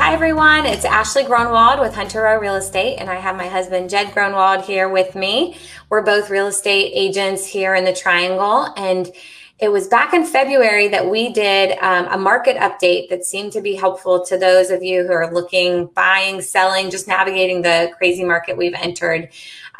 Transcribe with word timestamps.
Hi 0.00 0.14
everyone, 0.14 0.64
it's 0.64 0.86
Ashley 0.86 1.24
Gronwald 1.24 1.78
with 1.78 1.94
Hunter 1.94 2.22
Row 2.22 2.38
Real 2.38 2.54
Estate, 2.56 2.96
and 2.96 3.10
I 3.10 3.16
have 3.16 3.36
my 3.36 3.46
husband 3.46 3.90
Jed 3.90 4.06
Gronwald 4.14 4.64
here 4.64 4.88
with 4.88 5.14
me. 5.14 5.58
We're 5.90 6.00
both 6.00 6.30
real 6.30 6.46
estate 6.46 6.92
agents 6.94 7.44
here 7.44 7.74
in 7.74 7.84
the 7.84 7.92
Triangle, 7.92 8.72
and 8.78 9.12
it 9.58 9.70
was 9.70 9.88
back 9.88 10.14
in 10.14 10.24
February 10.24 10.88
that 10.88 11.10
we 11.10 11.30
did 11.34 11.78
um, 11.80 12.06
a 12.06 12.16
market 12.16 12.56
update 12.56 13.10
that 13.10 13.26
seemed 13.26 13.52
to 13.52 13.60
be 13.60 13.74
helpful 13.74 14.24
to 14.24 14.38
those 14.38 14.70
of 14.70 14.82
you 14.82 15.06
who 15.06 15.12
are 15.12 15.30
looking, 15.30 15.88
buying, 15.88 16.40
selling, 16.40 16.90
just 16.90 17.06
navigating 17.06 17.60
the 17.60 17.92
crazy 17.98 18.24
market 18.24 18.56
we've 18.56 18.74
entered 18.74 19.28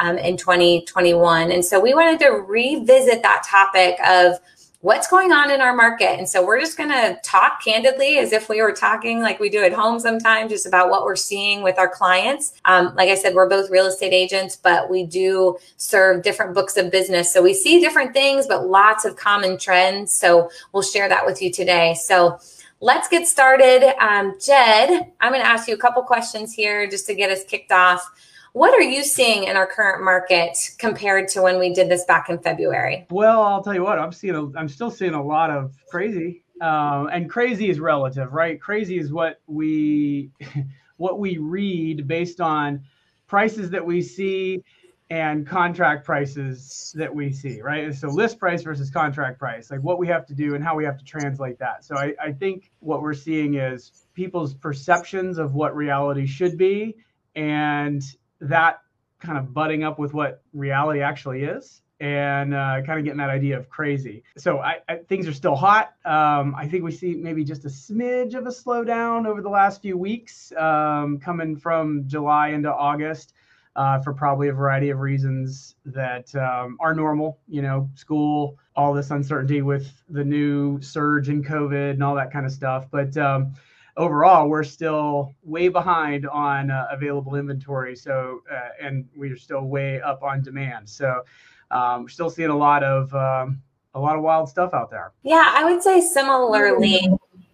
um, 0.00 0.18
in 0.18 0.36
2021. 0.36 1.50
And 1.50 1.64
so 1.64 1.80
we 1.80 1.94
wanted 1.94 2.20
to 2.20 2.28
revisit 2.28 3.22
that 3.22 3.42
topic 3.42 3.96
of 4.06 4.38
what's 4.82 5.06
going 5.08 5.30
on 5.30 5.50
in 5.50 5.60
our 5.60 5.76
market. 5.76 6.18
And 6.18 6.26
so 6.26 6.44
we're 6.44 6.58
just 6.58 6.78
going 6.78 6.88
to 6.88 7.18
talk 7.22 7.62
candidly 7.62 8.18
as 8.18 8.32
if 8.32 8.48
we 8.48 8.62
were 8.62 8.72
talking 8.72 9.20
like 9.20 9.38
we 9.38 9.50
do 9.50 9.62
at 9.62 9.74
home 9.74 10.00
sometimes, 10.00 10.50
just 10.50 10.66
about 10.66 10.88
what 10.88 11.04
we're 11.04 11.16
seeing 11.16 11.62
with 11.62 11.78
our 11.78 11.88
clients. 11.88 12.54
Um, 12.64 12.94
like 12.96 13.10
I 13.10 13.14
said, 13.14 13.34
we're 13.34 13.48
both 13.48 13.70
real 13.70 13.86
estate 13.86 14.14
agents, 14.14 14.56
but 14.56 14.88
we 14.88 15.04
do 15.04 15.58
serve 15.76 16.22
different 16.22 16.54
books 16.54 16.78
of 16.78 16.90
business. 16.90 17.30
So 17.30 17.42
we 17.42 17.52
see 17.52 17.80
different 17.80 18.14
things, 18.14 18.46
but 18.46 18.68
lots 18.68 19.04
of 19.04 19.16
common 19.16 19.58
trends. 19.58 20.12
So 20.12 20.50
we'll 20.72 20.82
share 20.82 21.10
that 21.10 21.26
with 21.26 21.42
you 21.42 21.52
today. 21.52 21.94
So 21.94 22.38
let's 22.80 23.06
get 23.06 23.26
started. 23.26 23.94
Um, 24.02 24.38
Jed, 24.40 25.12
I'm 25.20 25.32
going 25.32 25.42
to 25.42 25.48
ask 25.48 25.68
you 25.68 25.74
a 25.74 25.78
couple 25.78 26.02
questions 26.02 26.54
here 26.54 26.88
just 26.88 27.06
to 27.06 27.14
get 27.14 27.30
us 27.30 27.44
kicked 27.44 27.70
off. 27.70 28.10
What 28.52 28.74
are 28.74 28.82
you 28.82 29.04
seeing 29.04 29.44
in 29.44 29.56
our 29.56 29.66
current 29.66 30.02
market 30.02 30.58
compared 30.78 31.28
to 31.28 31.42
when 31.42 31.58
we 31.60 31.72
did 31.72 31.88
this 31.88 32.04
back 32.04 32.28
in 32.28 32.38
February? 32.38 33.06
Well, 33.10 33.42
I'll 33.42 33.62
tell 33.62 33.74
you 33.74 33.84
what, 33.84 33.98
I'm 33.98 34.12
seeing, 34.12 34.34
a, 34.34 34.58
I'm 34.58 34.68
still 34.68 34.90
seeing 34.90 35.14
a 35.14 35.22
lot 35.22 35.50
of 35.50 35.76
crazy, 35.88 36.42
um, 36.60 37.08
and 37.12 37.30
crazy 37.30 37.70
is 37.70 37.78
relative, 37.78 38.32
right? 38.32 38.60
Crazy 38.60 38.98
is 38.98 39.12
what 39.12 39.40
we, 39.46 40.30
what 40.96 41.20
we 41.20 41.38
read 41.38 42.08
based 42.08 42.40
on 42.40 42.82
prices 43.28 43.70
that 43.70 43.86
we 43.86 44.02
see 44.02 44.64
and 45.10 45.46
contract 45.46 46.04
prices 46.04 46.92
that 46.96 47.12
we 47.12 47.32
see, 47.32 47.60
right? 47.62 47.94
So 47.94 48.08
list 48.08 48.38
price 48.38 48.62
versus 48.62 48.90
contract 48.90 49.38
price, 49.38 49.70
like 49.70 49.80
what 49.80 49.98
we 49.98 50.08
have 50.08 50.26
to 50.26 50.34
do 50.34 50.54
and 50.56 50.62
how 50.62 50.74
we 50.74 50.84
have 50.84 50.98
to 50.98 51.04
translate 51.04 51.58
that. 51.60 51.84
So 51.84 51.96
I, 51.96 52.14
I 52.20 52.32
think 52.32 52.70
what 52.80 53.02
we're 53.02 53.14
seeing 53.14 53.54
is 53.54 53.92
people's 54.14 54.54
perceptions 54.54 55.38
of 55.38 55.54
what 55.54 55.74
reality 55.74 56.26
should 56.26 56.58
be 56.58 56.96
and 57.36 58.02
that 58.40 58.80
kind 59.20 59.38
of 59.38 59.52
butting 59.52 59.84
up 59.84 59.98
with 59.98 60.14
what 60.14 60.42
reality 60.52 61.00
actually 61.00 61.44
is 61.44 61.82
and 62.00 62.54
uh, 62.54 62.80
kind 62.86 62.98
of 62.98 63.04
getting 63.04 63.18
that 63.18 63.28
idea 63.28 63.58
of 63.58 63.68
crazy. 63.68 64.22
So 64.38 64.60
I, 64.60 64.78
I, 64.88 64.96
things 64.96 65.28
are 65.28 65.34
still 65.34 65.54
hot. 65.54 65.92
Um, 66.06 66.54
I 66.56 66.66
think 66.66 66.82
we 66.82 66.92
see 66.92 67.14
maybe 67.14 67.44
just 67.44 67.66
a 67.66 67.68
smidge 67.68 68.34
of 68.34 68.46
a 68.46 68.50
slowdown 68.50 69.26
over 69.26 69.42
the 69.42 69.50
last 69.50 69.82
few 69.82 69.98
weeks, 69.98 70.52
um, 70.56 71.18
coming 71.18 71.56
from 71.56 72.04
July 72.06 72.48
into 72.48 72.72
August, 72.72 73.34
uh, 73.76 74.00
for 74.00 74.14
probably 74.14 74.48
a 74.48 74.52
variety 74.52 74.90
of 74.90 74.98
reasons 74.98 75.76
that 75.84 76.34
um, 76.34 76.78
are 76.80 76.94
normal. 76.94 77.38
You 77.48 77.62
know, 77.62 77.90
school, 77.94 78.58
all 78.74 78.94
this 78.94 79.10
uncertainty 79.10 79.60
with 79.60 79.92
the 80.08 80.24
new 80.24 80.80
surge 80.80 81.28
in 81.28 81.44
COVID 81.44 81.90
and 81.90 82.02
all 82.02 82.14
that 82.14 82.32
kind 82.32 82.46
of 82.46 82.52
stuff. 82.52 82.86
But 82.90 83.14
um, 83.18 83.52
overall, 84.00 84.48
we're 84.48 84.64
still 84.64 85.34
way 85.42 85.68
behind 85.68 86.26
on 86.26 86.70
uh, 86.70 86.86
available 86.90 87.36
inventory. 87.36 87.94
So, 87.94 88.40
uh, 88.50 88.70
and 88.80 89.06
we're 89.14 89.36
still 89.36 89.66
way 89.66 90.00
up 90.00 90.22
on 90.22 90.42
demand. 90.42 90.88
So, 90.88 91.22
um, 91.70 92.02
we're 92.02 92.08
still 92.08 92.30
seeing 92.30 92.50
a 92.50 92.56
lot 92.56 92.82
of 92.82 93.14
um, 93.14 93.62
a 93.94 94.00
lot 94.00 94.16
of 94.16 94.22
wild 94.22 94.48
stuff 94.48 94.72
out 94.72 94.90
there. 94.90 95.12
Yeah, 95.22 95.44
I 95.54 95.70
would 95.70 95.82
say 95.82 96.00
similarly. 96.00 97.08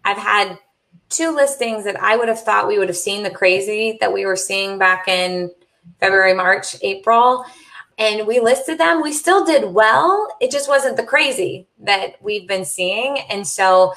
I've 0.05 0.17
had 0.17 0.59
two 1.09 1.35
listings 1.35 1.85
that 1.85 2.01
I 2.01 2.17
would 2.17 2.29
have 2.29 2.43
thought 2.43 2.69
we 2.69 2.79
would 2.79 2.89
have 2.89 2.97
seen 2.97 3.23
the 3.23 3.31
crazy 3.31 3.99
that 4.01 4.13
we 4.13 4.25
were 4.25 4.37
seeing 4.37 4.79
back 4.79 5.09
in 5.09 5.51
February, 6.01 6.35
March, 6.35 6.77
April. 6.83 7.45
And 7.99 8.27
we 8.27 8.41
listed 8.41 8.79
them. 8.79 9.03
We 9.03 9.13
still 9.13 9.45
did 9.45 9.73
well. 9.73 10.29
It 10.41 10.51
just 10.51 10.69
wasn't 10.69 10.99
the 10.99 11.03
crazy 11.03 11.67
that 11.81 12.23
we've 12.23 12.47
been 12.47 12.65
seeing. 12.65 13.19
And 13.31 13.47
so 13.47 13.95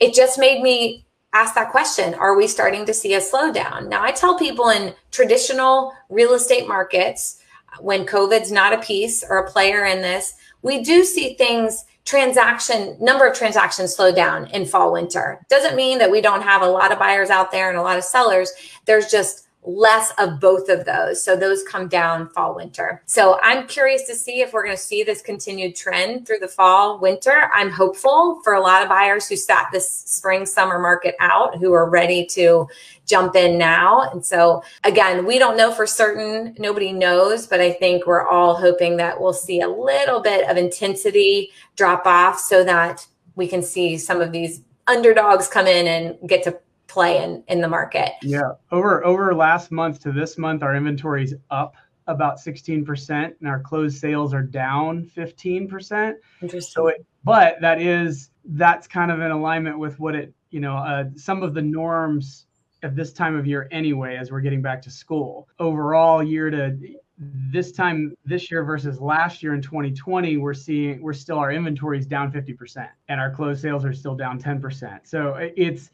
it 0.00 0.14
just 0.14 0.38
made 0.38 0.62
me 0.62 1.05
ask 1.36 1.54
that 1.54 1.70
question 1.70 2.14
Are 2.14 2.36
we 2.36 2.48
starting 2.48 2.86
to 2.86 2.94
see 2.94 3.14
a 3.14 3.20
slowdown? 3.20 3.88
Now, 3.88 4.02
I 4.02 4.12
tell 4.12 4.38
people 4.38 4.70
in 4.70 4.94
traditional 5.10 5.92
real 6.08 6.34
estate 6.34 6.66
markets, 6.66 7.40
when 7.80 8.06
COVID's 8.06 8.50
not 8.50 8.72
a 8.72 8.82
piece 8.82 9.22
or 9.28 9.38
a 9.38 9.50
player 9.50 9.84
in 9.84 10.00
this, 10.00 10.34
we 10.62 10.82
do 10.82 11.04
see 11.04 11.34
things 11.34 11.84
transaction 12.06 12.96
number 13.00 13.26
of 13.26 13.36
transactions 13.36 13.94
slow 13.94 14.14
down 14.14 14.46
in 14.48 14.64
fall 14.64 14.92
winter 14.92 15.44
doesn't 15.48 15.74
mean 15.74 15.98
that 15.98 16.10
we 16.10 16.20
don't 16.20 16.42
have 16.42 16.62
a 16.62 16.66
lot 16.66 16.92
of 16.92 17.00
buyers 17.00 17.30
out 17.30 17.50
there 17.50 17.68
and 17.68 17.76
a 17.76 17.82
lot 17.82 17.98
of 17.98 18.04
sellers 18.04 18.52
there's 18.84 19.10
just 19.10 19.45
less 19.66 20.12
of 20.18 20.38
both 20.40 20.68
of 20.68 20.84
those. 20.84 21.22
So 21.22 21.36
those 21.36 21.64
come 21.64 21.88
down 21.88 22.28
fall, 22.30 22.54
winter. 22.54 23.02
So 23.06 23.38
I'm 23.42 23.66
curious 23.66 24.04
to 24.04 24.14
see 24.14 24.40
if 24.40 24.52
we're 24.52 24.64
going 24.64 24.76
to 24.76 24.82
see 24.82 25.02
this 25.02 25.20
continued 25.20 25.74
trend 25.74 26.26
through 26.26 26.38
the 26.38 26.48
fall, 26.48 27.00
winter. 27.00 27.50
I'm 27.52 27.70
hopeful 27.70 28.40
for 28.44 28.54
a 28.54 28.60
lot 28.60 28.82
of 28.82 28.88
buyers 28.88 29.28
who 29.28 29.36
sat 29.36 29.68
this 29.72 29.88
spring, 29.90 30.46
summer 30.46 30.78
market 30.78 31.16
out, 31.18 31.58
who 31.58 31.72
are 31.72 31.90
ready 31.90 32.24
to 32.26 32.68
jump 33.06 33.34
in 33.34 33.58
now. 33.58 34.08
And 34.12 34.24
so 34.24 34.62
again, 34.84 35.26
we 35.26 35.38
don't 35.38 35.56
know 35.56 35.72
for 35.72 35.86
certain. 35.86 36.54
Nobody 36.58 36.92
knows, 36.92 37.46
but 37.46 37.60
I 37.60 37.72
think 37.72 38.06
we're 38.06 38.26
all 38.26 38.54
hoping 38.54 38.96
that 38.98 39.20
we'll 39.20 39.32
see 39.32 39.60
a 39.60 39.68
little 39.68 40.20
bit 40.20 40.48
of 40.48 40.56
intensity 40.56 41.50
drop 41.74 42.06
off 42.06 42.38
so 42.38 42.62
that 42.64 43.06
we 43.34 43.48
can 43.48 43.62
see 43.62 43.98
some 43.98 44.20
of 44.20 44.32
these 44.32 44.62
underdogs 44.86 45.48
come 45.48 45.66
in 45.66 45.86
and 45.86 46.28
get 46.28 46.44
to 46.44 46.58
play 46.86 47.22
in 47.22 47.42
in 47.48 47.60
the 47.60 47.68
market. 47.68 48.12
Yeah, 48.22 48.52
over 48.70 49.04
over 49.04 49.34
last 49.34 49.70
month 49.70 50.00
to 50.00 50.12
this 50.12 50.38
month, 50.38 50.62
our 50.62 50.74
inventory 50.74 51.24
is 51.24 51.34
up 51.50 51.76
about 52.08 52.38
16% 52.38 53.34
and 53.40 53.48
our 53.48 53.60
closed 53.60 53.98
sales 53.98 54.32
are 54.32 54.42
down 54.42 55.10
15%. 55.16 56.14
Interesting. 56.40 56.60
So 56.60 56.88
it, 56.88 57.04
but 57.24 57.56
that 57.60 57.80
is 57.80 58.30
that's 58.44 58.86
kind 58.86 59.10
of 59.10 59.20
in 59.20 59.32
alignment 59.32 59.78
with 59.78 59.98
what 59.98 60.14
it, 60.14 60.32
you 60.50 60.60
know, 60.60 60.76
uh, 60.76 61.04
some 61.16 61.42
of 61.42 61.52
the 61.52 61.62
norms 61.62 62.46
at 62.82 62.94
this 62.94 63.12
time 63.12 63.36
of 63.36 63.46
year 63.46 63.66
anyway 63.72 64.16
as 64.16 64.30
we're 64.30 64.40
getting 64.40 64.62
back 64.62 64.80
to 64.82 64.90
school. 64.90 65.48
Overall 65.58 66.22
year 66.22 66.50
to 66.50 66.78
this 67.18 67.72
time 67.72 68.14
this 68.24 68.50
year 68.50 68.62
versus 68.62 69.00
last 69.00 69.42
year 69.42 69.54
in 69.54 69.62
2020 69.62 70.36
we're 70.36 70.52
seeing 70.52 71.00
we're 71.00 71.14
still 71.14 71.38
our 71.38 71.50
inventory 71.50 71.98
is 71.98 72.04
down 72.04 72.30
50% 72.30 72.88
and 73.08 73.18
our 73.18 73.30
closed 73.30 73.62
sales 73.62 73.86
are 73.86 73.94
still 73.94 74.14
down 74.14 74.38
10% 74.38 75.00
so 75.04 75.34
it's 75.56 75.92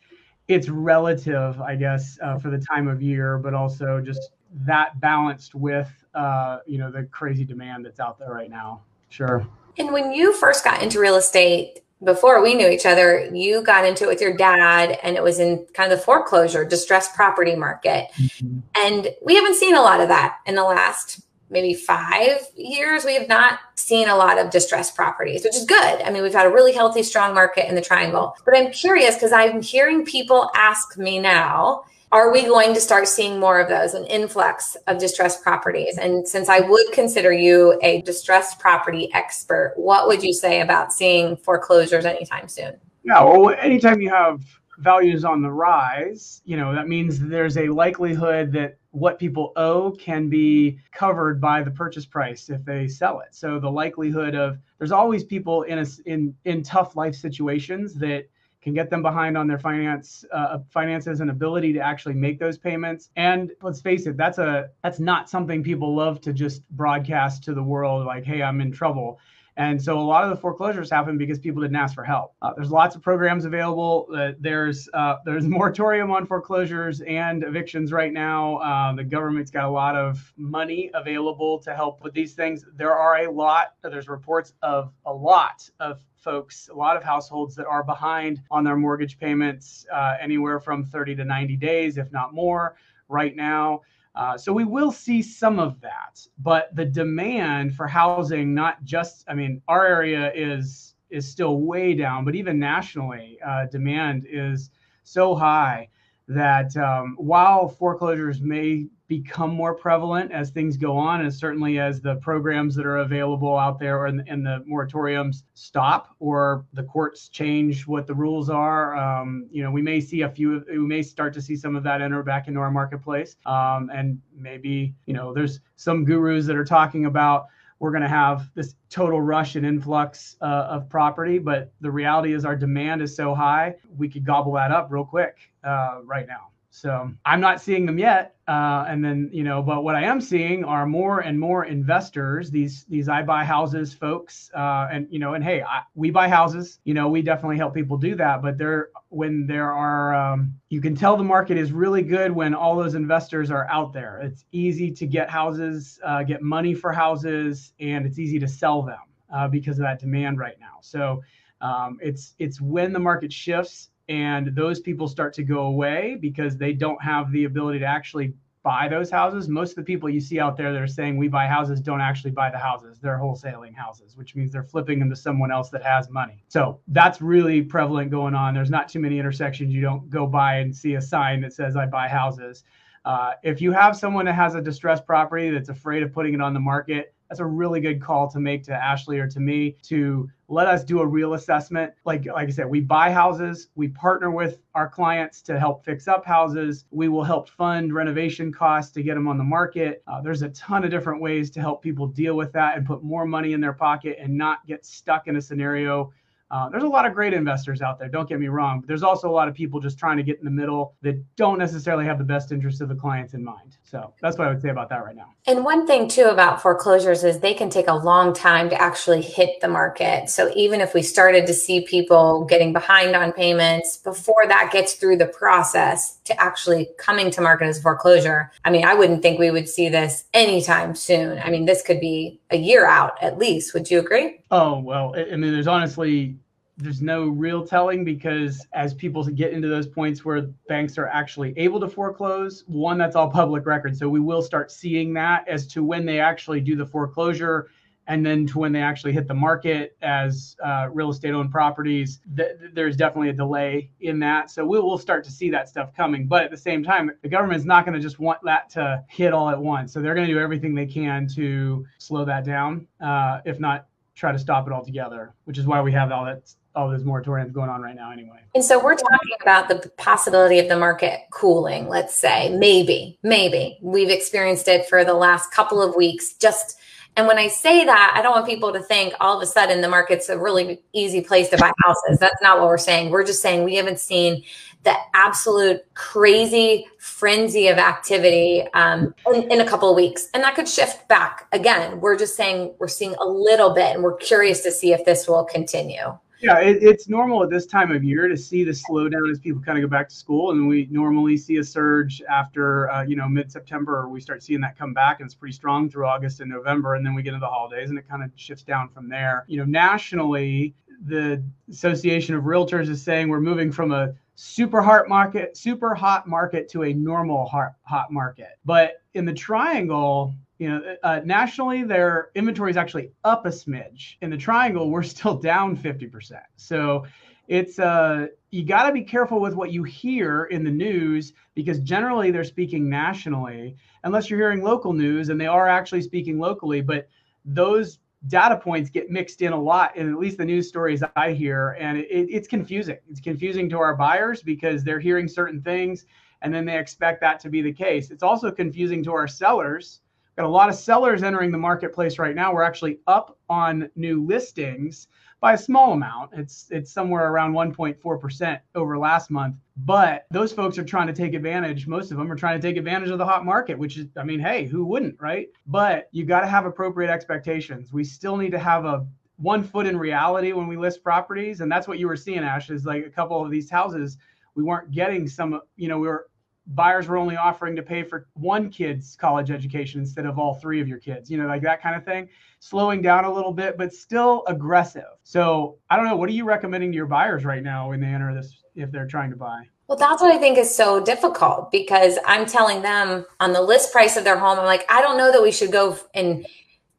it's 0.48 0.68
relative, 0.68 1.60
I 1.60 1.76
guess, 1.76 2.18
uh, 2.22 2.38
for 2.38 2.50
the 2.50 2.58
time 2.58 2.88
of 2.88 3.00
year, 3.00 3.38
but 3.38 3.54
also 3.54 4.00
just 4.00 4.30
that 4.66 5.00
balanced 5.00 5.54
with, 5.54 5.90
uh, 6.14 6.58
you 6.66 6.78
know, 6.78 6.90
the 6.90 7.04
crazy 7.04 7.44
demand 7.44 7.84
that's 7.84 8.00
out 8.00 8.18
there 8.18 8.32
right 8.32 8.50
now. 8.50 8.82
Sure. 9.08 9.46
And 9.78 9.92
when 9.92 10.12
you 10.12 10.34
first 10.34 10.64
got 10.64 10.82
into 10.82 10.98
real 10.98 11.16
estate, 11.16 11.80
before 12.04 12.42
we 12.42 12.54
knew 12.54 12.68
each 12.68 12.84
other, 12.84 13.30
you 13.32 13.62
got 13.62 13.84
into 13.84 14.04
it 14.04 14.08
with 14.08 14.20
your 14.20 14.36
dad, 14.36 14.98
and 15.02 15.16
it 15.16 15.22
was 15.22 15.38
in 15.38 15.66
kind 15.72 15.92
of 15.92 15.98
the 15.98 16.04
foreclosure, 16.04 16.64
distressed 16.64 17.14
property 17.14 17.54
market. 17.54 18.08
Mm-hmm. 18.16 18.58
And 18.76 19.08
we 19.24 19.36
haven't 19.36 19.54
seen 19.54 19.76
a 19.76 19.80
lot 19.80 20.00
of 20.00 20.08
that 20.08 20.38
in 20.44 20.56
the 20.56 20.64
last 20.64 21.20
maybe 21.52 21.74
five 21.74 22.38
years, 22.56 23.04
we 23.04 23.14
have 23.14 23.28
not 23.28 23.60
seen 23.76 24.08
a 24.08 24.16
lot 24.16 24.38
of 24.38 24.50
distressed 24.50 24.96
properties, 24.96 25.44
which 25.44 25.54
is 25.54 25.64
good. 25.64 26.02
I 26.02 26.10
mean, 26.10 26.22
we've 26.22 26.32
had 26.32 26.46
a 26.46 26.50
really 26.50 26.72
healthy, 26.72 27.02
strong 27.02 27.34
market 27.34 27.68
in 27.68 27.74
the 27.74 27.80
triangle. 27.80 28.34
But 28.44 28.56
I'm 28.56 28.72
curious 28.72 29.14
because 29.14 29.32
I'm 29.32 29.62
hearing 29.62 30.04
people 30.04 30.50
ask 30.56 30.96
me 30.96 31.18
now, 31.18 31.84
are 32.10 32.30
we 32.30 32.44
going 32.44 32.74
to 32.74 32.80
start 32.80 33.08
seeing 33.08 33.40
more 33.40 33.58
of 33.58 33.70
those, 33.70 33.94
an 33.94 34.04
influx 34.04 34.76
of 34.86 34.98
distressed 34.98 35.42
properties? 35.42 35.96
And 35.96 36.28
since 36.28 36.48
I 36.48 36.60
would 36.60 36.92
consider 36.92 37.32
you 37.32 37.78
a 37.82 38.02
distressed 38.02 38.58
property 38.58 39.08
expert, 39.14 39.72
what 39.76 40.08
would 40.08 40.22
you 40.22 40.34
say 40.34 40.60
about 40.60 40.92
seeing 40.92 41.36
foreclosures 41.36 42.04
anytime 42.04 42.48
soon? 42.48 42.78
Yeah, 43.02 43.24
well, 43.24 43.54
anytime 43.58 44.00
you 44.00 44.10
have 44.10 44.44
values 44.82 45.24
on 45.24 45.42
the 45.42 45.50
rise, 45.50 46.42
you 46.44 46.56
know, 46.56 46.74
that 46.74 46.88
means 46.88 47.20
there's 47.20 47.56
a 47.56 47.68
likelihood 47.68 48.52
that 48.52 48.76
what 48.90 49.18
people 49.18 49.52
owe 49.56 49.92
can 49.92 50.28
be 50.28 50.78
covered 50.92 51.40
by 51.40 51.62
the 51.62 51.70
purchase 51.70 52.04
price 52.04 52.50
if 52.50 52.64
they 52.64 52.86
sell 52.88 53.20
it. 53.20 53.34
So 53.34 53.58
the 53.58 53.70
likelihood 53.70 54.34
of 54.34 54.58
there's 54.78 54.92
always 54.92 55.24
people 55.24 55.62
in 55.62 55.78
a, 55.78 55.86
in 56.06 56.34
in 56.44 56.62
tough 56.62 56.96
life 56.96 57.14
situations 57.14 57.94
that 57.94 58.28
can 58.62 58.74
get 58.74 58.90
them 58.90 59.02
behind 59.02 59.36
on 59.36 59.48
their 59.48 59.58
finance 59.58 60.24
uh, 60.32 60.58
finances 60.70 61.20
and 61.20 61.30
ability 61.30 61.72
to 61.72 61.80
actually 61.80 62.14
make 62.14 62.38
those 62.38 62.56
payments. 62.56 63.10
And 63.16 63.50
let's 63.62 63.80
face 63.80 64.06
it, 64.06 64.16
that's 64.16 64.38
a 64.38 64.70
that's 64.82 65.00
not 65.00 65.28
something 65.28 65.62
people 65.62 65.94
love 65.94 66.20
to 66.22 66.32
just 66.32 66.68
broadcast 66.70 67.42
to 67.44 67.54
the 67.54 67.62
world 67.62 68.06
like, 68.06 68.24
"Hey, 68.24 68.42
I'm 68.42 68.60
in 68.60 68.70
trouble." 68.70 69.18
And 69.56 69.82
so 69.82 69.98
a 69.98 70.00
lot 70.00 70.24
of 70.24 70.30
the 70.30 70.36
foreclosures 70.36 70.90
happen 70.90 71.18
because 71.18 71.38
people 71.38 71.60
didn't 71.60 71.76
ask 71.76 71.94
for 71.94 72.04
help. 72.04 72.34
Uh, 72.40 72.52
there's 72.56 72.70
lots 72.70 72.96
of 72.96 73.02
programs 73.02 73.44
available. 73.44 74.08
Uh, 74.14 74.32
there's 74.40 74.88
uh, 74.94 75.16
there's 75.26 75.46
moratorium 75.46 76.10
on 76.10 76.26
foreclosures 76.26 77.02
and 77.02 77.44
evictions 77.44 77.92
right 77.92 78.12
now. 78.12 78.56
Uh, 78.56 78.94
the 78.94 79.04
government's 79.04 79.50
got 79.50 79.64
a 79.64 79.70
lot 79.70 79.94
of 79.94 80.32
money 80.36 80.90
available 80.94 81.58
to 81.58 81.74
help 81.74 82.02
with 82.02 82.14
these 82.14 82.32
things. 82.32 82.64
There 82.76 82.94
are 82.94 83.26
a 83.26 83.30
lot. 83.30 83.74
There's 83.82 84.08
reports 84.08 84.54
of 84.62 84.92
a 85.04 85.12
lot 85.12 85.68
of 85.80 86.00
folks, 86.16 86.70
a 86.72 86.74
lot 86.74 86.96
of 86.96 87.02
households 87.02 87.54
that 87.56 87.66
are 87.66 87.82
behind 87.82 88.40
on 88.50 88.64
their 88.64 88.76
mortgage 88.76 89.18
payments, 89.18 89.84
uh, 89.92 90.14
anywhere 90.20 90.60
from 90.60 90.84
30 90.84 91.16
to 91.16 91.24
90 91.24 91.56
days, 91.56 91.98
if 91.98 92.10
not 92.12 92.32
more, 92.32 92.76
right 93.08 93.34
now. 93.36 93.82
Uh, 94.14 94.36
so 94.36 94.52
we 94.52 94.64
will 94.64 94.92
see 94.92 95.22
some 95.22 95.58
of 95.58 95.80
that, 95.80 96.26
but 96.38 96.74
the 96.76 96.84
demand 96.84 97.74
for 97.74 97.86
housing, 97.86 98.52
not 98.52 98.82
just, 98.84 99.24
I 99.26 99.34
mean, 99.34 99.62
our 99.68 99.86
area 99.86 100.30
is 100.34 100.94
is 101.10 101.30
still 101.30 101.60
way 101.60 101.94
down, 101.94 102.24
but 102.24 102.34
even 102.34 102.58
nationally, 102.58 103.38
uh, 103.46 103.66
demand 103.66 104.26
is 104.28 104.70
so 105.02 105.34
high 105.34 105.88
that 106.28 106.76
um, 106.76 107.14
while 107.18 107.68
foreclosures 107.68 108.40
may 108.40 108.86
become 109.08 109.50
more 109.50 109.74
prevalent 109.74 110.32
as 110.32 110.50
things 110.50 110.76
go 110.78 110.96
on, 110.96 111.20
and 111.20 111.34
certainly 111.34 111.78
as 111.78 112.00
the 112.00 112.16
programs 112.16 112.74
that 112.74 112.86
are 112.86 112.98
available 112.98 113.58
out 113.58 113.78
there 113.78 114.06
and, 114.06 114.22
and 114.26 114.46
the 114.46 114.64
moratoriums 114.66 115.42
stop 115.52 116.14
or 116.18 116.64
the 116.72 116.82
courts 116.84 117.28
change 117.28 117.86
what 117.86 118.06
the 118.06 118.14
rules 118.14 118.48
are, 118.48 118.96
um, 118.96 119.46
you 119.50 119.62
know, 119.62 119.70
we 119.70 119.82
may 119.82 120.00
see 120.00 120.22
a 120.22 120.28
few, 120.30 120.64
we 120.68 120.78
may 120.78 121.02
start 121.02 121.34
to 121.34 121.42
see 121.42 121.56
some 121.56 121.76
of 121.76 121.82
that 121.82 122.00
enter 122.00 122.22
back 122.22 122.48
into 122.48 122.58
our 122.58 122.70
marketplace. 122.70 123.36
Um, 123.44 123.90
and 123.92 124.18
maybe, 124.34 124.94
you 125.04 125.12
know, 125.12 125.34
there's 125.34 125.60
some 125.76 126.04
gurus 126.04 126.46
that 126.46 126.56
are 126.56 126.64
talking 126.64 127.04
about 127.04 127.48
we're 127.80 127.90
going 127.90 128.02
to 128.02 128.08
have 128.08 128.48
this 128.54 128.76
total 128.90 129.20
rush 129.20 129.56
and 129.56 129.66
influx 129.66 130.36
uh, 130.40 130.68
of 130.70 130.88
property. 130.88 131.40
But 131.40 131.72
the 131.80 131.90
reality 131.90 132.32
is, 132.32 132.44
our 132.44 132.54
demand 132.54 133.02
is 133.02 133.16
so 133.16 133.34
high, 133.34 133.74
we 133.96 134.08
could 134.08 134.24
gobble 134.24 134.52
that 134.52 134.70
up 134.70 134.86
real 134.90 135.04
quick 135.04 135.51
uh, 135.64 136.00
right 136.04 136.26
now. 136.26 136.48
So 136.74 137.12
I'm 137.26 137.40
not 137.40 137.60
seeing 137.60 137.84
them 137.84 137.98
yet. 137.98 138.34
Uh, 138.48 138.86
and 138.88 139.04
then, 139.04 139.28
you 139.30 139.44
know, 139.44 139.62
but 139.62 139.84
what 139.84 139.94
I 139.94 140.04
am 140.04 140.22
seeing 140.22 140.64
are 140.64 140.86
more 140.86 141.20
and 141.20 141.38
more 141.38 141.66
investors, 141.66 142.50
these, 142.50 142.84
these 142.88 143.10
I 143.10 143.22
buy 143.22 143.44
houses 143.44 143.92
folks. 143.92 144.50
Uh, 144.56 144.88
and, 144.90 145.06
you 145.10 145.18
know, 145.18 145.34
and 145.34 145.44
hey, 145.44 145.62
I, 145.62 145.82
we 145.94 146.10
buy 146.10 146.30
houses, 146.30 146.78
you 146.84 146.94
know, 146.94 147.08
we 147.08 147.20
definitely 147.20 147.58
help 147.58 147.74
people 147.74 147.98
do 147.98 148.14
that. 148.14 148.40
But 148.40 148.56
there, 148.56 148.88
when 149.10 149.46
there 149.46 149.70
are, 149.70 150.14
um, 150.14 150.54
you 150.70 150.80
can 150.80 150.96
tell 150.96 151.14
the 151.14 151.22
market 151.22 151.58
is 151.58 151.72
really 151.72 152.02
good 152.02 152.32
when 152.32 152.54
all 152.54 152.74
those 152.74 152.94
investors 152.94 153.50
are 153.50 153.68
out 153.68 153.92
there. 153.92 154.20
It's 154.22 154.46
easy 154.50 154.90
to 154.92 155.06
get 155.06 155.28
houses, 155.28 156.00
uh, 156.02 156.22
get 156.22 156.40
money 156.40 156.72
for 156.72 156.90
houses, 156.90 157.74
and 157.80 158.06
it's 158.06 158.18
easy 158.18 158.38
to 158.38 158.48
sell 158.48 158.80
them 158.80 159.00
uh, 159.30 159.46
because 159.46 159.78
of 159.78 159.82
that 159.82 160.00
demand 160.00 160.38
right 160.38 160.56
now. 160.58 160.78
So, 160.80 161.22
um, 161.60 161.98
it's 162.02 162.34
it's 162.40 162.60
when 162.60 162.92
the 162.92 162.98
market 162.98 163.32
shifts 163.32 163.90
and 164.12 164.54
those 164.54 164.78
people 164.78 165.08
start 165.08 165.32
to 165.32 165.42
go 165.42 165.60
away 165.62 166.18
because 166.20 166.58
they 166.58 166.74
don't 166.74 167.02
have 167.02 167.32
the 167.32 167.44
ability 167.44 167.78
to 167.78 167.86
actually 167.86 168.34
buy 168.62 168.86
those 168.86 169.10
houses. 169.10 169.48
Most 169.48 169.70
of 169.70 169.76
the 169.76 169.82
people 169.84 170.06
you 170.10 170.20
see 170.20 170.38
out 170.38 170.54
there 170.54 170.70
that 170.70 170.82
are 170.82 170.86
saying 170.86 171.16
we 171.16 171.28
buy 171.28 171.46
houses 171.46 171.80
don't 171.80 172.02
actually 172.02 172.32
buy 172.32 172.50
the 172.50 172.58
houses. 172.58 172.98
They're 173.00 173.16
wholesaling 173.16 173.74
houses, 173.74 174.14
which 174.14 174.36
means 174.36 174.52
they're 174.52 174.62
flipping 174.64 174.98
them 174.98 175.08
to 175.08 175.16
someone 175.16 175.50
else 175.50 175.70
that 175.70 175.82
has 175.82 176.10
money. 176.10 176.44
So 176.48 176.78
that's 176.88 177.22
really 177.22 177.62
prevalent 177.62 178.10
going 178.10 178.34
on. 178.34 178.52
There's 178.52 178.68
not 178.68 178.86
too 178.86 179.00
many 179.00 179.18
intersections 179.18 179.72
you 179.72 179.80
don't 179.80 180.10
go 180.10 180.26
by 180.26 180.56
and 180.56 180.76
see 180.76 180.96
a 180.96 181.00
sign 181.00 181.40
that 181.40 181.54
says 181.54 181.74
I 181.74 181.86
buy 181.86 182.06
houses. 182.06 182.64
Uh, 183.06 183.32
if 183.42 183.62
you 183.62 183.72
have 183.72 183.96
someone 183.96 184.26
that 184.26 184.34
has 184.34 184.56
a 184.56 184.60
distressed 184.60 185.06
property 185.06 185.48
that's 185.48 185.70
afraid 185.70 186.02
of 186.02 186.12
putting 186.12 186.34
it 186.34 186.42
on 186.42 186.52
the 186.52 186.60
market, 186.60 187.14
that's 187.32 187.40
a 187.40 187.46
really 187.46 187.80
good 187.80 187.98
call 187.98 188.30
to 188.30 188.38
make 188.38 188.62
to 188.62 188.74
Ashley 188.74 189.18
or 189.18 189.26
to 189.26 189.40
me 189.40 189.74
to 189.84 190.28
let 190.48 190.66
us 190.66 190.84
do 190.84 191.00
a 191.00 191.06
real 191.06 191.32
assessment. 191.32 191.90
Like 192.04 192.26
like 192.26 192.46
I 192.46 192.50
said, 192.50 192.68
we 192.68 192.82
buy 192.82 193.10
houses, 193.10 193.68
we 193.74 193.88
partner 193.88 194.30
with 194.30 194.58
our 194.74 194.86
clients 194.86 195.40
to 195.44 195.58
help 195.58 195.82
fix 195.82 196.08
up 196.08 196.26
houses. 196.26 196.84
We 196.90 197.08
will 197.08 197.24
help 197.24 197.48
fund 197.48 197.94
renovation 197.94 198.52
costs 198.52 198.92
to 198.92 199.02
get 199.02 199.14
them 199.14 199.28
on 199.28 199.38
the 199.38 199.44
market. 199.44 200.02
Uh, 200.06 200.20
there's 200.20 200.42
a 200.42 200.50
ton 200.50 200.84
of 200.84 200.90
different 200.90 201.22
ways 201.22 201.50
to 201.52 201.60
help 201.62 201.82
people 201.82 202.06
deal 202.06 202.36
with 202.36 202.52
that 202.52 202.76
and 202.76 202.84
put 202.84 203.02
more 203.02 203.24
money 203.24 203.54
in 203.54 203.62
their 203.62 203.72
pocket 203.72 204.18
and 204.20 204.36
not 204.36 204.66
get 204.66 204.84
stuck 204.84 205.26
in 205.26 205.36
a 205.36 205.40
scenario 205.40 206.12
uh, 206.52 206.68
there's 206.68 206.82
a 206.82 206.88
lot 206.88 207.06
of 207.06 207.14
great 207.14 207.32
investors 207.32 207.80
out 207.80 207.98
there, 207.98 208.10
don't 208.10 208.28
get 208.28 208.38
me 208.38 208.48
wrong, 208.48 208.80
but 208.80 208.86
there's 208.86 209.02
also 209.02 209.26
a 209.26 209.32
lot 209.32 209.48
of 209.48 209.54
people 209.54 209.80
just 209.80 209.98
trying 209.98 210.18
to 210.18 210.22
get 210.22 210.38
in 210.38 210.44
the 210.44 210.50
middle 210.50 210.94
that 211.00 211.16
don't 211.34 211.58
necessarily 211.58 212.04
have 212.04 212.18
the 212.18 212.24
best 212.24 212.52
interest 212.52 212.82
of 212.82 212.90
the 212.90 212.94
clients 212.94 213.32
in 213.32 213.42
mind. 213.42 213.78
So 213.92 214.14
that's 214.22 214.38
what 214.38 214.48
I 214.48 214.50
would 214.50 214.62
say 214.62 214.70
about 214.70 214.88
that 214.88 215.04
right 215.04 215.14
now. 215.14 215.34
And 215.46 215.66
one 215.66 215.86
thing 215.86 216.08
too 216.08 216.24
about 216.24 216.62
foreclosures 216.62 217.24
is 217.24 217.40
they 217.40 217.52
can 217.52 217.68
take 217.68 217.88
a 217.88 217.94
long 217.94 218.32
time 218.32 218.70
to 218.70 218.80
actually 218.80 219.20
hit 219.20 219.60
the 219.60 219.68
market. 219.68 220.30
So 220.30 220.50
even 220.56 220.80
if 220.80 220.94
we 220.94 221.02
started 221.02 221.46
to 221.46 221.52
see 221.52 221.82
people 221.82 222.46
getting 222.46 222.72
behind 222.72 223.14
on 223.14 223.34
payments 223.34 223.98
before 223.98 224.46
that 224.48 224.70
gets 224.72 224.94
through 224.94 225.18
the 225.18 225.26
process 225.26 226.16
to 226.24 226.40
actually 226.40 226.88
coming 226.96 227.30
to 227.32 227.42
market 227.42 227.66
as 227.66 227.80
a 227.80 227.82
foreclosure, 227.82 228.50
I 228.64 228.70
mean, 228.70 228.86
I 228.86 228.94
wouldn't 228.94 229.20
think 229.20 229.38
we 229.38 229.50
would 229.50 229.68
see 229.68 229.90
this 229.90 230.24
anytime 230.32 230.94
soon. 230.94 231.38
I 231.40 231.50
mean, 231.50 231.66
this 231.66 231.82
could 231.82 232.00
be 232.00 232.40
a 232.50 232.56
year 232.56 232.86
out 232.86 233.22
at 233.22 233.36
least. 233.36 233.74
Would 233.74 233.90
you 233.90 233.98
agree? 233.98 234.40
Oh, 234.50 234.78
well, 234.78 235.14
I 235.14 235.36
mean, 235.36 235.52
there's 235.52 235.66
honestly 235.66 236.36
there's 236.82 237.02
no 237.02 237.28
real 237.28 237.66
telling 237.66 238.04
because 238.04 238.66
as 238.72 238.92
people 238.94 239.24
get 239.24 239.52
into 239.52 239.68
those 239.68 239.86
points 239.86 240.24
where 240.24 240.42
banks 240.68 240.98
are 240.98 241.06
actually 241.06 241.54
able 241.56 241.80
to 241.80 241.88
foreclose, 241.88 242.64
one, 242.66 242.98
that's 242.98 243.16
all 243.16 243.30
public 243.30 243.66
record. 243.66 243.96
So 243.96 244.08
we 244.08 244.20
will 244.20 244.42
start 244.42 244.70
seeing 244.70 245.14
that 245.14 245.46
as 245.48 245.66
to 245.68 245.84
when 245.84 246.04
they 246.04 246.20
actually 246.20 246.60
do 246.60 246.76
the 246.76 246.86
foreclosure 246.86 247.70
and 248.08 248.26
then 248.26 248.46
to 248.48 248.58
when 248.58 248.72
they 248.72 248.82
actually 248.82 249.12
hit 249.12 249.28
the 249.28 249.34
market 249.34 249.96
as 250.02 250.56
uh, 250.64 250.88
real 250.92 251.10
estate 251.10 251.32
owned 251.32 251.52
properties. 251.52 252.20
Th- 252.36 252.56
there's 252.72 252.96
definitely 252.96 253.28
a 253.28 253.32
delay 253.32 253.90
in 254.00 254.18
that. 254.18 254.50
So 254.50 254.64
we 254.64 254.80
will 254.80 254.98
start 254.98 255.22
to 255.24 255.30
see 255.30 255.50
that 255.50 255.68
stuff 255.68 255.94
coming. 255.94 256.26
But 256.26 256.42
at 256.42 256.50
the 256.50 256.56
same 256.56 256.82
time, 256.82 257.12
the 257.22 257.28
government 257.28 257.60
is 257.60 257.64
not 257.64 257.84
going 257.84 257.94
to 257.94 258.00
just 258.00 258.18
want 258.18 258.40
that 258.42 258.68
to 258.70 259.04
hit 259.08 259.32
all 259.32 259.50
at 259.50 259.58
once. 259.58 259.92
So 259.92 260.02
they're 260.02 260.14
going 260.14 260.26
to 260.26 260.32
do 260.32 260.40
everything 260.40 260.74
they 260.74 260.86
can 260.86 261.28
to 261.36 261.86
slow 261.98 262.24
that 262.24 262.44
down, 262.44 262.88
uh, 263.00 263.40
if 263.44 263.60
not 263.60 263.86
try 264.14 264.32
to 264.32 264.38
stop 264.38 264.66
it 264.66 264.72
altogether, 264.72 265.34
which 265.44 265.58
is 265.58 265.66
why 265.66 265.80
we 265.80 265.92
have 265.92 266.10
all 266.10 266.24
that 266.24 266.52
all 266.74 266.90
those 266.90 267.02
moratoriums 267.02 267.52
going 267.52 267.68
on 267.68 267.82
right 267.82 267.94
now 267.94 268.10
anyway. 268.10 268.40
And 268.54 268.64
so 268.64 268.82
we're 268.82 268.94
talking 268.94 269.36
about 269.40 269.68
the 269.68 269.90
possibility 269.96 270.58
of 270.58 270.68
the 270.68 270.76
market 270.76 271.20
cooling, 271.30 271.88
let's 271.88 272.16
say, 272.16 272.54
maybe, 272.56 273.18
maybe. 273.22 273.78
We've 273.82 274.10
experienced 274.10 274.68
it 274.68 274.88
for 274.88 275.04
the 275.04 275.14
last 275.14 275.52
couple 275.52 275.82
of 275.82 275.94
weeks. 275.96 276.34
Just 276.34 276.78
and 277.16 277.26
when 277.26 277.38
I 277.38 277.48
say 277.48 277.84
that, 277.84 278.14
I 278.16 278.22
don't 278.22 278.32
want 278.32 278.46
people 278.46 278.72
to 278.72 278.80
think 278.80 279.12
all 279.20 279.36
of 279.36 279.42
a 279.42 279.46
sudden 279.46 279.82
the 279.82 279.88
market's 279.88 280.30
a 280.30 280.38
really 280.38 280.80
easy 280.94 281.20
place 281.20 281.50
to 281.50 281.58
buy 281.58 281.70
houses. 281.84 282.18
That's 282.18 282.40
not 282.42 282.58
what 282.58 282.68
we're 282.68 282.78
saying. 282.78 283.10
We're 283.10 283.24
just 283.24 283.42
saying 283.42 283.64
we 283.64 283.74
haven't 283.74 284.00
seen 284.00 284.42
the 284.84 284.94
absolute 285.14 285.82
crazy 285.94 286.86
frenzy 286.98 287.68
of 287.68 287.78
activity 287.78 288.66
um, 288.74 289.14
in, 289.32 289.42
in, 289.52 289.60
a 289.60 289.66
couple 289.66 289.88
of 289.88 289.94
weeks. 289.94 290.28
And 290.34 290.42
that 290.42 290.56
could 290.56 290.68
shift 290.68 291.06
back 291.06 291.46
again. 291.52 292.00
We're 292.00 292.18
just 292.18 292.34
saying 292.34 292.74
we're 292.80 292.88
seeing 292.88 293.14
a 293.20 293.24
little 293.24 293.74
bit 293.74 293.94
and 293.94 294.02
we're 294.02 294.16
curious 294.16 294.60
to 294.62 294.72
see 294.72 294.92
if 294.92 295.04
this 295.04 295.28
will 295.28 295.44
continue. 295.44 296.18
Yeah, 296.42 296.58
it, 296.58 296.82
it's 296.82 297.08
normal 297.08 297.44
at 297.44 297.50
this 297.50 297.66
time 297.66 297.92
of 297.92 298.02
year 298.02 298.26
to 298.26 298.36
see 298.36 298.64
the 298.64 298.72
slowdown 298.72 299.30
as 299.30 299.38
people 299.38 299.62
kind 299.62 299.78
of 299.78 299.82
go 299.82 299.88
back 299.88 300.08
to 300.08 300.14
school, 300.14 300.50
and 300.50 300.66
we 300.66 300.88
normally 300.90 301.36
see 301.36 301.58
a 301.58 301.64
surge 301.64 302.20
after 302.28 302.90
uh, 302.90 303.04
you 303.04 303.14
know 303.14 303.28
mid-September. 303.28 304.08
We 304.08 304.20
start 304.20 304.42
seeing 304.42 304.60
that 304.62 304.76
come 304.76 304.92
back, 304.92 305.20
and 305.20 305.26
it's 305.26 305.36
pretty 305.36 305.54
strong 305.54 305.88
through 305.88 306.06
August 306.06 306.40
and 306.40 306.50
November, 306.50 306.96
and 306.96 307.06
then 307.06 307.14
we 307.14 307.22
get 307.22 307.32
into 307.32 307.44
the 307.44 307.48
holidays, 307.48 307.90
and 307.90 307.98
it 307.98 308.08
kind 308.08 308.24
of 308.24 308.30
shifts 308.34 308.64
down 308.64 308.88
from 308.88 309.08
there. 309.08 309.44
You 309.46 309.58
know, 309.58 309.64
nationally, 309.64 310.74
the 311.06 311.44
Association 311.70 312.34
of 312.34 312.42
Realtors 312.42 312.88
is 312.88 313.00
saying 313.00 313.28
we're 313.28 313.40
moving 313.40 313.70
from 313.70 313.92
a 313.92 314.12
super 314.34 314.82
hot 314.82 315.08
market, 315.08 315.56
super 315.56 315.94
hot 315.94 316.26
market 316.26 316.68
to 316.70 316.82
a 316.82 316.92
normal 316.92 317.46
hot, 317.46 317.74
hot 317.82 318.12
market. 318.12 318.58
But 318.64 318.94
in 319.14 319.24
the 319.24 319.32
triangle, 319.32 320.34
you 320.62 320.68
know, 320.68 320.94
uh, 321.02 321.20
nationally, 321.24 321.82
their 321.82 322.30
inventory 322.36 322.70
is 322.70 322.76
actually 322.76 323.10
up 323.24 323.46
a 323.46 323.48
smidge. 323.48 324.14
In 324.20 324.30
the 324.30 324.36
triangle, 324.36 324.90
we're 324.90 325.02
still 325.16 325.34
down 325.34 325.76
50%. 325.76 326.40
So 326.56 327.04
it's 327.48 327.80
uh, 327.80 328.28
you 328.52 328.64
got 328.64 328.86
to 328.86 328.92
be 328.92 329.02
careful 329.02 329.40
with 329.40 329.54
what 329.54 329.72
you 329.72 329.82
hear 329.82 330.44
in 330.44 330.62
the 330.62 330.70
news 330.70 331.32
because 331.56 331.80
generally 331.80 332.30
they're 332.30 332.44
speaking 332.44 332.88
nationally, 332.88 333.74
unless 334.04 334.30
you're 334.30 334.38
hearing 334.38 334.62
local 334.62 334.92
news, 334.92 335.30
and 335.30 335.40
they 335.40 335.48
are 335.48 335.66
actually 335.66 336.00
speaking 336.00 336.38
locally. 336.38 336.80
But 336.80 337.08
those 337.44 337.98
data 338.28 338.56
points 338.56 338.88
get 338.88 339.10
mixed 339.10 339.42
in 339.42 339.52
a 339.52 339.60
lot 339.60 339.96
in 339.96 340.12
at 340.12 340.16
least 340.20 340.38
the 340.38 340.44
news 340.44 340.68
stories 340.68 341.02
I 341.16 341.32
hear, 341.32 341.70
and 341.80 341.98
it, 341.98 342.06
it's 342.08 342.46
confusing. 342.46 342.98
It's 343.10 343.20
confusing 343.20 343.68
to 343.70 343.78
our 343.78 343.96
buyers 343.96 344.44
because 344.44 344.84
they're 344.84 345.00
hearing 345.00 345.26
certain 345.26 345.60
things 345.60 346.06
and 346.42 346.52
then 346.52 346.64
they 346.64 346.78
expect 346.78 347.20
that 347.20 347.40
to 347.40 347.48
be 347.48 347.62
the 347.62 347.72
case. 347.72 348.10
It's 348.10 348.22
also 348.22 348.50
confusing 348.50 349.02
to 349.04 349.12
our 349.12 349.28
sellers 349.28 350.01
got 350.36 350.46
a 350.46 350.48
lot 350.48 350.68
of 350.68 350.74
sellers 350.74 351.22
entering 351.22 351.50
the 351.50 351.58
marketplace 351.58 352.18
right 352.18 352.34
now. 352.34 352.52
We're 352.52 352.62
actually 352.62 352.98
up 353.06 353.38
on 353.48 353.90
new 353.96 354.24
listings, 354.24 355.08
by 355.42 355.54
a 355.54 355.58
small 355.58 355.92
amount. 355.92 356.30
It's 356.34 356.68
it's 356.70 356.92
somewhere 356.92 357.28
around 357.28 357.52
1.4% 357.52 358.60
over 358.76 358.96
last 358.96 359.28
month. 359.28 359.56
But 359.76 360.24
those 360.30 360.52
folks 360.52 360.78
are 360.78 360.84
trying 360.84 361.08
to 361.08 361.12
take 361.12 361.34
advantage, 361.34 361.86
most 361.88 362.12
of 362.12 362.16
them 362.16 362.30
are 362.30 362.36
trying 362.36 362.58
to 362.58 362.66
take 362.66 362.76
advantage 362.76 363.10
of 363.10 363.18
the 363.18 363.26
hot 363.26 363.44
market, 363.44 363.76
which 363.76 363.98
is 363.98 364.06
I 364.16 364.22
mean, 364.22 364.38
hey, 364.38 364.66
who 364.66 364.84
wouldn't, 364.86 365.20
right? 365.20 365.48
But 365.66 366.08
you 366.12 366.24
got 366.24 366.42
to 366.42 366.46
have 366.46 366.64
appropriate 366.64 367.10
expectations. 367.10 367.92
We 367.92 368.04
still 368.04 368.36
need 368.36 368.52
to 368.52 368.58
have 368.58 368.84
a 368.84 369.04
one 369.36 369.64
foot 369.64 369.86
in 369.86 369.98
reality 369.98 370.52
when 370.52 370.68
we 370.68 370.76
list 370.76 371.02
properties 371.02 371.60
and 371.60 371.72
that's 371.72 371.88
what 371.88 371.98
you 371.98 372.06
were 372.06 372.16
seeing 372.16 372.38
ash 372.38 372.70
is 372.70 372.84
like 372.84 373.04
a 373.04 373.10
couple 373.10 373.44
of 373.44 373.50
these 373.50 373.68
houses 373.68 374.18
we 374.54 374.62
weren't 374.62 374.92
getting 374.92 375.26
some 375.26 375.60
you 375.74 375.88
know 375.88 375.98
we 375.98 376.06
were 376.06 376.28
buyers 376.66 377.08
were 377.08 377.16
only 377.16 377.36
offering 377.36 377.76
to 377.76 377.82
pay 377.82 378.02
for 378.02 378.28
one 378.34 378.70
kid's 378.70 379.16
college 379.16 379.50
education 379.50 380.00
instead 380.00 380.26
of 380.26 380.38
all 380.38 380.54
three 380.54 380.80
of 380.80 380.88
your 380.88 380.98
kids, 380.98 381.30
you 381.30 381.36
know, 381.36 381.46
like 381.46 381.62
that 381.62 381.82
kind 381.82 381.96
of 381.96 382.04
thing. 382.04 382.28
Slowing 382.60 383.02
down 383.02 383.24
a 383.24 383.32
little 383.32 383.52
bit, 383.52 383.76
but 383.76 383.92
still 383.92 384.44
aggressive. 384.46 385.02
So 385.24 385.78
I 385.90 385.96
don't 385.96 386.06
know. 386.06 386.16
What 386.16 386.28
are 386.28 386.32
you 386.32 386.44
recommending 386.44 386.92
to 386.92 386.96
your 386.96 387.06
buyers 387.06 387.44
right 387.44 387.62
now 387.62 387.88
when 387.90 388.00
they 388.00 388.06
enter 388.06 388.34
this, 388.34 388.62
if 388.76 388.92
they're 388.92 389.06
trying 389.06 389.30
to 389.30 389.36
buy? 389.36 389.64
Well, 389.88 389.98
that's 389.98 390.22
what 390.22 390.32
I 390.32 390.38
think 390.38 390.58
is 390.58 390.74
so 390.74 391.04
difficult 391.04 391.70
because 391.72 392.18
I'm 392.24 392.46
telling 392.46 392.82
them 392.82 393.26
on 393.40 393.52
the 393.52 393.60
list 393.60 393.92
price 393.92 394.16
of 394.16 394.24
their 394.24 394.38
home, 394.38 394.58
I'm 394.58 394.64
like, 394.64 394.86
I 394.88 395.02
don't 395.02 395.18
know 395.18 395.32
that 395.32 395.42
we 395.42 395.52
should 395.52 395.72
go 395.72 395.98
and 396.14 396.46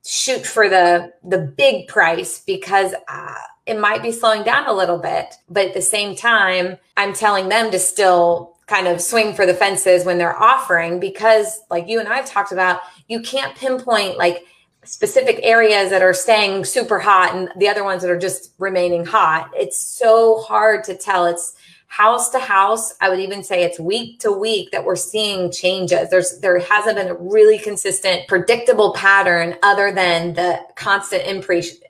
shoot 0.06 0.46
for 0.46 0.68
the 0.68 1.14
the 1.24 1.38
big 1.38 1.88
price 1.88 2.44
because 2.46 2.94
uh, 3.08 3.36
it 3.66 3.80
might 3.80 4.04
be 4.04 4.12
slowing 4.12 4.44
down 4.44 4.68
a 4.68 4.74
little 4.74 4.98
bit. 4.98 5.34
But 5.50 5.68
at 5.68 5.74
the 5.74 5.82
same 5.82 6.16
time, 6.16 6.78
I'm 6.98 7.14
telling 7.14 7.50
them 7.50 7.72
to 7.72 7.80
still 7.80 8.53
kind 8.74 8.88
of 8.88 9.00
swing 9.00 9.36
for 9.36 9.46
the 9.46 9.54
fences 9.54 10.04
when 10.04 10.18
they're 10.18 10.42
offering 10.42 11.00
because 11.00 11.62
like 11.70 11.88
you 11.88 12.00
and 12.00 12.10
I've 12.10 12.26
talked 12.26 12.52
about, 12.52 12.80
you 13.08 13.22
can't 13.22 13.56
pinpoint 13.56 14.18
like 14.18 14.46
specific 14.84 15.40
areas 15.44 15.92
that 15.92 16.02
are 16.02 16.14
staying 16.14 16.66
super 16.66 16.98
hot 16.98 17.36
and 17.36 17.50
the 17.58 17.70
other 17.70 17.84
ones 17.84 18.02
that 18.02 18.10
are 18.10 18.18
just 18.18 18.54
remaining 18.58 19.06
hot. 19.06 19.52
It's 19.54 19.78
so 19.78 20.42
hard 20.42 20.84
to 20.86 20.98
tell. 20.98 21.28
It's 21.28 21.56
house 21.86 22.32
to 22.32 22.40
house. 22.40 22.96
I 23.00 23.10
would 23.10 23.20
even 23.20 23.44
say 23.44 23.64
it's 23.64 23.80
week 23.80 24.20
to 24.22 24.32
week 24.32 24.72
that 24.72 24.84
we're 24.84 24.96
seeing 24.96 25.52
changes. 25.52 26.10
There's 26.10 26.40
there 26.40 26.58
hasn't 26.58 26.96
been 26.96 27.10
a 27.10 27.14
really 27.14 27.60
consistent, 27.60 28.28
predictable 28.28 28.94
pattern 28.96 29.56
other 29.62 29.92
than 29.92 30.34
the 30.34 30.60
constant 30.76 31.24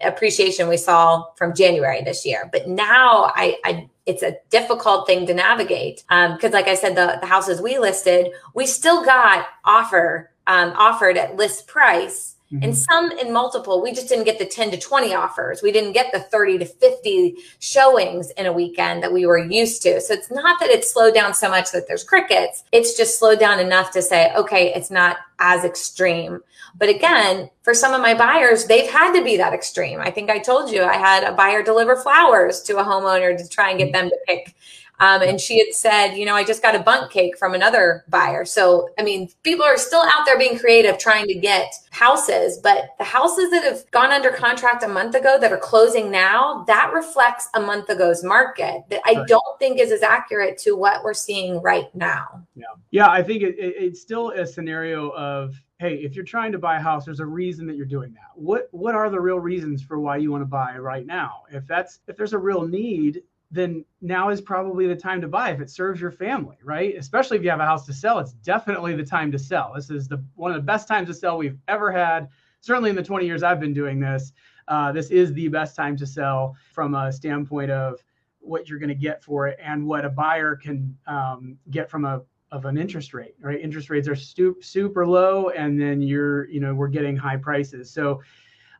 appreciation 0.01 0.67
we 0.67 0.75
saw 0.75 1.23
from 1.37 1.55
January 1.55 2.01
this 2.03 2.25
year. 2.25 2.49
But 2.51 2.67
now 2.67 3.31
I, 3.33 3.55
I 3.63 3.87
it's 4.05 4.23
a 4.23 4.35
difficult 4.49 5.07
thing 5.07 5.25
to 5.25 5.33
navigate 5.33 6.03
because 6.07 6.43
um, 6.45 6.51
like 6.51 6.67
i 6.67 6.75
said 6.75 6.95
the, 6.95 7.17
the 7.21 7.27
houses 7.27 7.61
we 7.61 7.77
listed 7.77 8.31
we 8.53 8.65
still 8.65 9.03
got 9.03 9.47
offer 9.65 10.31
um, 10.47 10.73
offered 10.75 11.17
at 11.17 11.35
list 11.35 11.67
price 11.67 12.32
mm-hmm. 12.53 12.63
and 12.63 12.77
some 12.77 13.11
in 13.11 13.33
multiple 13.33 13.81
we 13.81 13.91
just 13.91 14.07
didn't 14.07 14.25
get 14.25 14.39
the 14.39 14.45
10 14.45 14.71
to 14.71 14.79
20 14.79 15.13
offers 15.13 15.61
we 15.61 15.71
didn't 15.71 15.93
get 15.93 16.11
the 16.13 16.19
30 16.19 16.59
to 16.59 16.65
50 16.65 17.35
showings 17.59 18.29
in 18.31 18.45
a 18.45 18.53
weekend 18.53 19.01
that 19.01 19.11
we 19.11 19.25
were 19.25 19.37
used 19.37 19.81
to 19.81 19.99
so 19.99 20.13
it's 20.13 20.31
not 20.31 20.59
that 20.59 20.69
it's 20.69 20.91
slowed 20.91 21.13
down 21.13 21.33
so 21.33 21.49
much 21.49 21.71
that 21.71 21.87
there's 21.87 22.03
crickets 22.03 22.63
it's 22.71 22.95
just 22.95 23.19
slowed 23.19 23.39
down 23.39 23.59
enough 23.59 23.91
to 23.91 24.01
say 24.01 24.33
okay 24.35 24.73
it's 24.73 24.91
not 24.91 25.17
as 25.39 25.65
extreme 25.65 26.39
but 26.75 26.89
again, 26.89 27.49
for 27.61 27.73
some 27.73 27.93
of 27.93 28.01
my 28.01 28.13
buyers, 28.13 28.65
they've 28.65 28.89
had 28.89 29.13
to 29.13 29.23
be 29.23 29.37
that 29.37 29.53
extreme. 29.53 29.99
I 29.99 30.09
think 30.09 30.29
I 30.29 30.39
told 30.39 30.71
you 30.71 30.83
I 30.83 30.95
had 30.97 31.23
a 31.23 31.31
buyer 31.31 31.61
deliver 31.61 31.95
flowers 31.95 32.61
to 32.63 32.79
a 32.79 32.83
homeowner 32.83 33.37
to 33.37 33.47
try 33.47 33.69
and 33.69 33.79
get 33.79 33.93
them 33.93 34.09
to 34.09 34.17
pick. 34.27 34.55
Um, 34.99 35.21
and 35.21 35.41
she 35.41 35.59
had 35.59 35.73
said, 35.73 36.15
you 36.15 36.25
know, 36.25 36.35
I 36.35 36.43
just 36.43 36.61
got 36.61 36.75
a 36.75 36.79
Bundt 36.79 37.11
cake 37.11 37.37
from 37.37 37.53
another 37.53 38.05
buyer. 38.09 38.45
So, 38.45 38.89
I 38.99 39.03
mean, 39.03 39.29
people 39.43 39.65
are 39.65 39.77
still 39.77 40.01
out 40.01 40.25
there 40.25 40.37
being 40.37 40.57
creative 40.57 40.97
trying 40.97 41.27
to 41.27 41.33
get 41.33 41.73
houses, 41.91 42.59
but 42.61 42.89
the 42.99 43.03
houses 43.03 43.49
that 43.51 43.63
have 43.63 43.89
gone 43.91 44.11
under 44.11 44.29
contract 44.29 44.83
a 44.83 44.87
month 44.87 45.15
ago 45.15 45.37
that 45.39 45.51
are 45.51 45.57
closing 45.57 46.11
now, 46.11 46.63
that 46.67 46.91
reflects 46.93 47.49
a 47.55 47.59
month 47.59 47.89
ago's 47.89 48.23
market 48.23 48.83
that 48.89 49.01
I 49.05 49.23
don't 49.27 49.59
think 49.59 49.79
is 49.79 49.91
as 49.91 50.03
accurate 50.03 50.57
to 50.59 50.73
what 50.73 51.03
we're 51.03 51.13
seeing 51.13 51.61
right 51.61 51.93
now. 51.95 52.43
Yeah. 52.55 52.65
Yeah. 52.91 53.09
I 53.09 53.23
think 53.23 53.41
it, 53.43 53.57
it, 53.57 53.75
it's 53.77 54.01
still 54.01 54.31
a 54.31 54.45
scenario 54.45 55.09
of 55.09 55.55
hey, 55.79 55.95
if 55.95 56.15
you're 56.15 56.23
trying 56.23 56.53
to 56.53 56.57
buy 56.57 56.77
a 56.77 56.81
house, 56.81 57.03
there's 57.03 57.19
a 57.19 57.25
reason 57.25 57.67
that 57.67 57.75
you're 57.75 57.85
doing 57.85 58.13
that. 58.13 58.31
What 58.35 58.69
what 58.71 58.95
are 58.95 59.09
the 59.09 59.19
real 59.19 59.39
reasons 59.39 59.83
for 59.83 59.99
why 59.99 60.15
you 60.15 60.31
want 60.31 60.41
to 60.41 60.45
buy 60.45 60.77
right 60.77 61.05
now? 61.05 61.43
If 61.51 61.67
that's 61.67 61.99
if 62.07 62.15
there's 62.15 62.31
a 62.31 62.37
real 62.37 62.65
need, 62.65 63.21
then 63.53 63.85
now 64.01 64.29
is 64.29 64.41
probably 64.41 64.87
the 64.87 64.95
time 64.95 65.21
to 65.21 65.27
buy 65.27 65.51
if 65.51 65.61
it 65.61 65.69
serves 65.69 66.01
your 66.01 66.11
family, 66.11 66.57
right? 66.63 66.95
Especially 66.97 67.37
if 67.37 67.43
you 67.43 67.49
have 67.51 67.59
a 67.59 67.65
house 67.65 67.85
to 67.85 67.93
sell, 67.93 68.19
it's 68.19 68.33
definitely 68.33 68.95
the 68.95 69.05
time 69.05 69.31
to 69.31 69.39
sell. 69.39 69.73
This 69.75 69.89
is 69.89 70.07
the 70.07 70.23
one 70.35 70.51
of 70.51 70.55
the 70.55 70.63
best 70.63 70.87
times 70.87 71.07
to 71.09 71.13
sell 71.13 71.37
we've 71.37 71.59
ever 71.67 71.91
had. 71.91 72.29
Certainly 72.61 72.89
in 72.89 72.95
the 72.95 73.03
20 73.03 73.25
years 73.25 73.43
I've 73.43 73.59
been 73.59 73.73
doing 73.73 73.99
this, 73.99 74.33
uh, 74.67 74.91
this 74.91 75.11
is 75.11 75.33
the 75.33 75.47
best 75.49 75.75
time 75.75 75.95
to 75.97 76.07
sell 76.07 76.55
from 76.73 76.95
a 76.95 77.11
standpoint 77.11 77.69
of 77.69 78.03
what 78.39 78.67
you're 78.67 78.79
going 78.79 78.89
to 78.89 78.95
get 78.95 79.23
for 79.23 79.47
it 79.47 79.57
and 79.61 79.85
what 79.85 80.03
a 80.03 80.09
buyer 80.09 80.55
can 80.55 80.97
um, 81.07 81.57
get 81.69 81.89
from 81.89 82.05
a 82.05 82.21
of 82.51 82.65
an 82.65 82.77
interest 82.77 83.15
rate, 83.15 83.33
right? 83.39 83.59
Interest 83.59 83.89
rates 83.89 84.07
are 84.07 84.15
stu- 84.15 84.57
super 84.61 85.07
low, 85.07 85.49
and 85.49 85.81
then 85.81 86.01
you're, 86.01 86.47
you 86.49 86.59
know, 86.59 86.75
we're 86.75 86.87
getting 86.87 87.17
high 87.17 87.35
prices. 87.35 87.89
So 87.89 88.21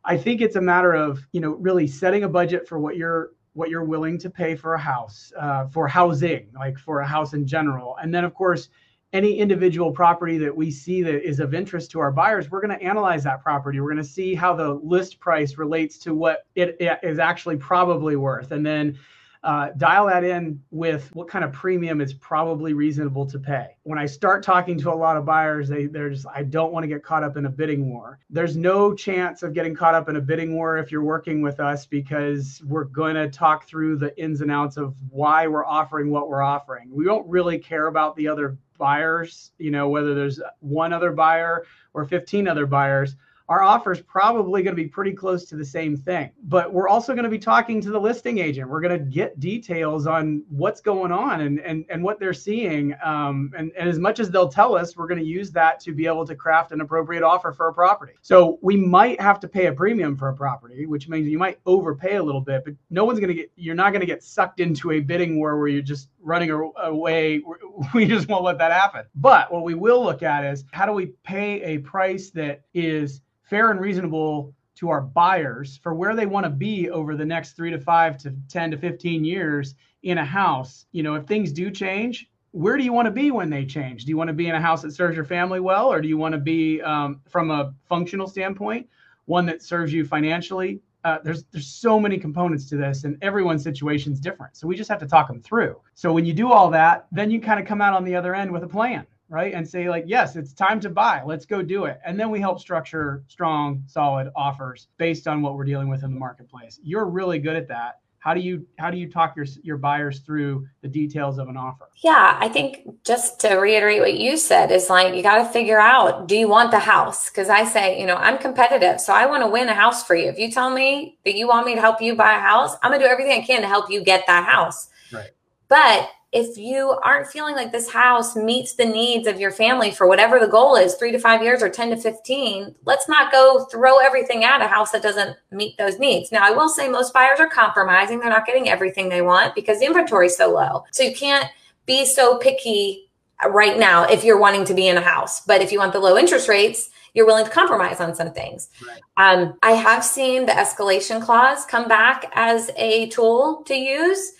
I 0.04 0.16
think 0.16 0.40
it's 0.40 0.54
a 0.54 0.60
matter 0.60 0.92
of, 0.92 1.26
you 1.32 1.40
know, 1.40 1.54
really 1.54 1.88
setting 1.88 2.22
a 2.22 2.28
budget 2.28 2.68
for 2.68 2.78
what 2.78 2.96
you're 2.96 3.30
what 3.54 3.70
you're 3.70 3.84
willing 3.84 4.18
to 4.18 4.30
pay 4.30 4.54
for 4.54 4.74
a 4.74 4.78
house, 4.78 5.32
uh, 5.40 5.66
for 5.66 5.88
housing, 5.88 6.48
like 6.54 6.78
for 6.78 7.00
a 7.00 7.06
house 7.06 7.32
in 7.32 7.46
general, 7.46 7.96
and 8.02 8.14
then 8.14 8.24
of 8.24 8.34
course. 8.34 8.68
Any 9.12 9.38
individual 9.38 9.92
property 9.92 10.38
that 10.38 10.56
we 10.56 10.72
see 10.72 11.00
that 11.04 11.22
is 11.22 11.38
of 11.38 11.54
interest 11.54 11.92
to 11.92 12.00
our 12.00 12.10
buyers, 12.10 12.50
we're 12.50 12.60
going 12.60 12.76
to 12.76 12.84
analyze 12.84 13.22
that 13.22 13.44
property. 13.44 13.78
We're 13.78 13.92
going 13.92 14.02
to 14.02 14.10
see 14.20 14.34
how 14.34 14.56
the 14.56 14.70
list 14.82 15.20
price 15.20 15.56
relates 15.56 15.98
to 15.98 16.16
what 16.16 16.46
it 16.56 16.76
is 16.80 17.20
actually 17.20 17.58
probably 17.58 18.16
worth. 18.16 18.50
And 18.50 18.66
then 18.66 18.98
uh, 19.44 19.68
dial 19.76 20.06
that 20.06 20.24
in 20.24 20.58
with 20.70 21.14
what 21.14 21.28
kind 21.28 21.44
of 21.44 21.52
premium 21.52 22.00
is 22.00 22.14
probably 22.14 22.72
reasonable 22.72 23.26
to 23.26 23.38
pay. 23.38 23.76
When 23.82 23.98
I 23.98 24.06
start 24.06 24.42
talking 24.42 24.78
to 24.78 24.90
a 24.90 24.94
lot 24.94 25.18
of 25.18 25.26
buyers, 25.26 25.68
they 25.68 25.84
they're 25.84 26.08
just 26.08 26.26
I 26.34 26.44
don't 26.44 26.72
want 26.72 26.82
to 26.84 26.88
get 26.88 27.04
caught 27.04 27.22
up 27.22 27.36
in 27.36 27.44
a 27.44 27.50
bidding 27.50 27.90
war. 27.90 28.18
There's 28.30 28.56
no 28.56 28.94
chance 28.94 29.42
of 29.42 29.52
getting 29.52 29.74
caught 29.74 29.94
up 29.94 30.08
in 30.08 30.16
a 30.16 30.20
bidding 30.20 30.56
war 30.56 30.78
if 30.78 30.90
you're 30.90 31.04
working 31.04 31.42
with 31.42 31.60
us 31.60 31.84
because 31.84 32.62
we're 32.64 32.84
going 32.84 33.16
to 33.16 33.28
talk 33.28 33.68
through 33.68 33.98
the 33.98 34.18
ins 34.18 34.40
and 34.40 34.50
outs 34.50 34.78
of 34.78 34.94
why 35.10 35.46
we're 35.46 35.66
offering 35.66 36.10
what 36.10 36.30
we're 36.30 36.42
offering. 36.42 36.88
We 36.90 37.04
don't 37.04 37.28
really 37.28 37.58
care 37.58 37.88
about 37.88 38.16
the 38.16 38.26
other 38.26 38.56
buyers, 38.78 39.52
you 39.58 39.70
know, 39.70 39.90
whether 39.90 40.14
there's 40.14 40.40
one 40.60 40.94
other 40.94 41.12
buyer 41.12 41.66
or 41.92 42.06
15 42.06 42.48
other 42.48 42.66
buyers 42.66 43.14
our 43.48 43.62
offer 43.62 43.92
is 43.92 44.00
probably 44.00 44.62
going 44.62 44.74
to 44.74 44.82
be 44.82 44.88
pretty 44.88 45.12
close 45.12 45.44
to 45.46 45.56
the 45.56 45.64
same 45.64 45.96
thing. 45.96 46.30
But 46.44 46.72
we're 46.72 46.88
also 46.88 47.12
going 47.12 47.24
to 47.24 47.30
be 47.30 47.38
talking 47.38 47.80
to 47.82 47.90
the 47.90 48.00
listing 48.00 48.38
agent. 48.38 48.68
We're 48.70 48.80
going 48.80 48.98
to 48.98 49.04
get 49.04 49.38
details 49.38 50.06
on 50.06 50.42
what's 50.48 50.80
going 50.80 51.12
on 51.12 51.42
and 51.42 51.60
and, 51.60 51.84
and 51.90 52.02
what 52.02 52.18
they're 52.18 52.32
seeing. 52.32 52.94
Um, 53.04 53.52
and, 53.56 53.72
and 53.76 53.88
as 53.88 53.98
much 53.98 54.20
as 54.20 54.30
they'll 54.30 54.48
tell 54.48 54.76
us, 54.76 54.96
we're 54.96 55.06
going 55.06 55.20
to 55.20 55.26
use 55.26 55.50
that 55.52 55.80
to 55.80 55.92
be 55.92 56.06
able 56.06 56.26
to 56.26 56.34
craft 56.34 56.72
an 56.72 56.80
appropriate 56.80 57.22
offer 57.22 57.52
for 57.52 57.68
a 57.68 57.74
property. 57.74 58.14
So 58.22 58.58
we 58.62 58.76
might 58.76 59.20
have 59.20 59.40
to 59.40 59.48
pay 59.48 59.66
a 59.66 59.72
premium 59.72 60.16
for 60.16 60.28
a 60.28 60.34
property, 60.34 60.86
which 60.86 61.08
means 61.08 61.28
you 61.28 61.38
might 61.38 61.58
overpay 61.66 62.16
a 62.16 62.22
little 62.22 62.40
bit, 62.40 62.64
but 62.64 62.74
no 62.90 63.04
one's 63.04 63.20
going 63.20 63.28
to 63.28 63.34
get, 63.34 63.52
you're 63.56 63.74
not 63.74 63.90
going 63.90 64.00
to 64.00 64.06
get 64.06 64.22
sucked 64.22 64.60
into 64.60 64.92
a 64.92 65.00
bidding 65.00 65.38
war 65.38 65.58
where 65.58 65.68
you're 65.68 65.82
just 65.82 66.08
running 66.20 66.50
away. 66.50 67.42
We 67.92 68.06
just 68.06 68.28
won't 68.28 68.44
let 68.44 68.58
that 68.58 68.72
happen. 68.72 69.04
But 69.16 69.52
what 69.52 69.64
we 69.64 69.74
will 69.74 70.02
look 70.02 70.22
at 70.22 70.44
is 70.44 70.64
how 70.72 70.86
do 70.86 70.92
we 70.92 71.06
pay 71.24 71.60
a 71.62 71.78
price 71.78 72.30
that 72.30 72.62
is 72.72 73.20
fair 73.44 73.70
and 73.70 73.80
reasonable 73.80 74.54
to 74.76 74.90
our 74.90 75.00
buyers 75.00 75.78
for 75.82 75.94
where 75.94 76.16
they 76.16 76.26
want 76.26 76.44
to 76.44 76.50
be 76.50 76.90
over 76.90 77.14
the 77.14 77.24
next 77.24 77.52
three 77.52 77.70
to 77.70 77.78
five 77.78 78.18
to 78.18 78.34
10 78.48 78.72
to 78.72 78.76
15 78.76 79.24
years 79.24 79.74
in 80.02 80.18
a 80.18 80.24
house. 80.24 80.86
You 80.92 81.02
know, 81.02 81.14
if 81.14 81.26
things 81.26 81.52
do 81.52 81.70
change, 81.70 82.28
where 82.50 82.76
do 82.76 82.84
you 82.84 82.92
want 82.92 83.06
to 83.06 83.12
be 83.12 83.30
when 83.30 83.50
they 83.50 83.64
change? 83.64 84.04
Do 84.04 84.10
you 84.10 84.16
want 84.16 84.28
to 84.28 84.34
be 84.34 84.48
in 84.48 84.54
a 84.54 84.60
house 84.60 84.82
that 84.82 84.92
serves 84.92 85.16
your 85.16 85.24
family 85.24 85.60
well, 85.60 85.92
or 85.92 86.00
do 86.00 86.08
you 86.08 86.16
want 86.16 86.32
to 86.32 86.38
be, 86.38 86.80
um, 86.82 87.20
from 87.28 87.50
a 87.50 87.74
functional 87.88 88.26
standpoint, 88.26 88.88
one 89.26 89.46
that 89.46 89.62
serves 89.62 89.92
you 89.92 90.04
financially? 90.04 90.80
Uh, 91.04 91.18
there's 91.22 91.44
there's 91.52 91.66
so 91.66 92.00
many 92.00 92.16
components 92.16 92.66
to 92.70 92.76
this, 92.76 93.04
and 93.04 93.18
everyone's 93.22 93.62
situation 93.62 94.12
is 94.12 94.20
different. 94.20 94.56
So 94.56 94.66
we 94.66 94.74
just 94.74 94.88
have 94.88 95.00
to 95.00 95.06
talk 95.06 95.28
them 95.28 95.42
through. 95.42 95.78
So 95.94 96.12
when 96.12 96.24
you 96.24 96.32
do 96.32 96.50
all 96.50 96.70
that, 96.70 97.06
then 97.12 97.30
you 97.30 97.40
kind 97.40 97.60
of 97.60 97.66
come 97.66 97.82
out 97.82 97.92
on 97.92 98.04
the 98.04 98.16
other 98.16 98.34
end 98.34 98.50
with 98.50 98.62
a 98.62 98.68
plan 98.68 99.06
right? 99.34 99.52
And 99.52 99.68
say, 99.68 99.90
like, 99.90 100.04
yes, 100.06 100.36
it's 100.36 100.52
time 100.52 100.78
to 100.78 100.88
buy. 100.88 101.20
Let's 101.26 101.44
go 101.44 101.60
do 101.60 101.86
it. 101.86 101.98
And 102.06 102.18
then 102.18 102.30
we 102.30 102.38
help 102.38 102.60
structure 102.60 103.24
strong, 103.26 103.82
solid 103.88 104.30
offers 104.36 104.86
based 104.96 105.26
on 105.26 105.42
what 105.42 105.56
we're 105.56 105.64
dealing 105.64 105.88
with 105.88 106.04
in 106.04 106.14
the 106.14 106.20
marketplace. 106.20 106.78
You're 106.84 107.06
really 107.06 107.40
good 107.40 107.56
at 107.56 107.66
that. 107.66 107.98
How 108.20 108.32
do 108.32 108.40
you 108.40 108.64
how 108.78 108.90
do 108.90 108.96
you 108.96 109.10
talk 109.10 109.34
your 109.36 109.44
your 109.62 109.76
buyers 109.76 110.20
through 110.20 110.66
the 110.82 110.88
details 110.88 111.36
of 111.38 111.48
an 111.48 111.56
offer? 111.56 111.90
Yeah, 111.96 112.38
I 112.40 112.48
think 112.48 113.02
just 113.04 113.40
to 113.40 113.56
reiterate 113.56 114.00
what 114.00 114.14
you 114.14 114.38
said 114.38 114.70
is 114.70 114.88
like 114.88 115.14
you 115.14 115.22
got 115.22 115.44
to 115.44 115.52
figure 115.52 115.80
out 115.80 116.26
do 116.28 116.36
you 116.36 116.48
want 116.48 116.70
the 116.70 116.78
house? 116.78 117.28
Because 117.28 117.50
I 117.50 117.64
say, 117.64 118.00
you 118.00 118.06
know, 118.06 118.14
I'm 118.14 118.38
competitive, 118.38 119.00
so 119.00 119.12
I 119.12 119.26
want 119.26 119.42
to 119.42 119.50
win 119.50 119.68
a 119.68 119.74
house 119.74 120.06
for 120.06 120.14
you. 120.14 120.28
If 120.28 120.38
you 120.38 120.50
tell 120.50 120.70
me 120.70 121.18
that 121.26 121.34
you 121.34 121.48
want 121.48 121.66
me 121.66 121.74
to 121.74 121.82
help 121.82 122.00
you 122.00 122.14
buy 122.14 122.34
a 122.36 122.40
house, 122.40 122.76
I'm 122.82 122.92
gonna 122.92 123.02
do 123.02 123.10
everything 123.10 123.42
I 123.42 123.44
can 123.44 123.60
to 123.60 123.68
help 123.68 123.90
you 123.90 124.02
get 124.02 124.24
that 124.26 124.46
house. 124.46 124.88
Right. 125.12 125.30
But 125.68 126.08
if 126.34 126.58
you 126.58 126.90
aren't 127.04 127.28
feeling 127.28 127.54
like 127.54 127.70
this 127.70 127.88
house 127.88 128.34
meets 128.34 128.74
the 128.74 128.84
needs 128.84 129.28
of 129.28 129.38
your 129.38 129.52
family 129.52 129.92
for 129.92 130.08
whatever 130.08 130.40
the 130.40 130.48
goal 130.48 130.74
is, 130.74 130.96
three 130.96 131.12
to 131.12 131.18
five 131.20 131.44
years 131.44 131.62
or 131.62 131.70
10 131.70 131.90
to 131.90 131.96
15, 131.96 132.74
let's 132.84 133.08
not 133.08 133.30
go 133.30 133.64
throw 133.66 133.98
everything 133.98 134.42
at 134.42 134.60
a 134.60 134.66
house 134.66 134.90
that 134.90 135.02
doesn't 135.02 135.36
meet 135.52 135.78
those 135.78 136.00
needs. 136.00 136.32
Now, 136.32 136.44
I 136.44 136.50
will 136.50 136.68
say 136.68 136.88
most 136.88 137.14
buyers 137.14 137.38
are 137.38 137.48
compromising. 137.48 138.18
They're 138.18 138.28
not 138.28 138.46
getting 138.46 138.68
everything 138.68 139.08
they 139.08 139.22
want 139.22 139.54
because 139.54 139.78
the 139.78 139.86
inventory 139.86 140.26
is 140.26 140.36
so 140.36 140.52
low. 140.52 140.82
So 140.90 141.04
you 141.04 141.14
can't 141.14 141.48
be 141.86 142.04
so 142.04 142.38
picky 142.38 143.08
right 143.48 143.78
now 143.78 144.02
if 144.02 144.24
you're 144.24 144.38
wanting 144.38 144.64
to 144.64 144.74
be 144.74 144.88
in 144.88 144.96
a 144.96 145.02
house. 145.02 145.40
But 145.40 145.62
if 145.62 145.70
you 145.70 145.78
want 145.78 145.92
the 145.92 146.00
low 146.00 146.18
interest 146.18 146.48
rates, 146.48 146.90
you're 147.14 147.26
willing 147.26 147.44
to 147.44 147.50
compromise 147.50 148.00
on 148.00 148.14
some 148.14 148.32
things. 148.32 148.68
Right. 148.86 149.00
Um, 149.16 149.54
I 149.62 149.72
have 149.72 150.04
seen 150.04 150.46
the 150.46 150.52
escalation 150.52 151.22
clause 151.22 151.64
come 151.64 151.88
back 151.88 152.30
as 152.34 152.70
a 152.76 153.08
tool 153.08 153.62
to 153.66 153.74
use. 153.74 154.32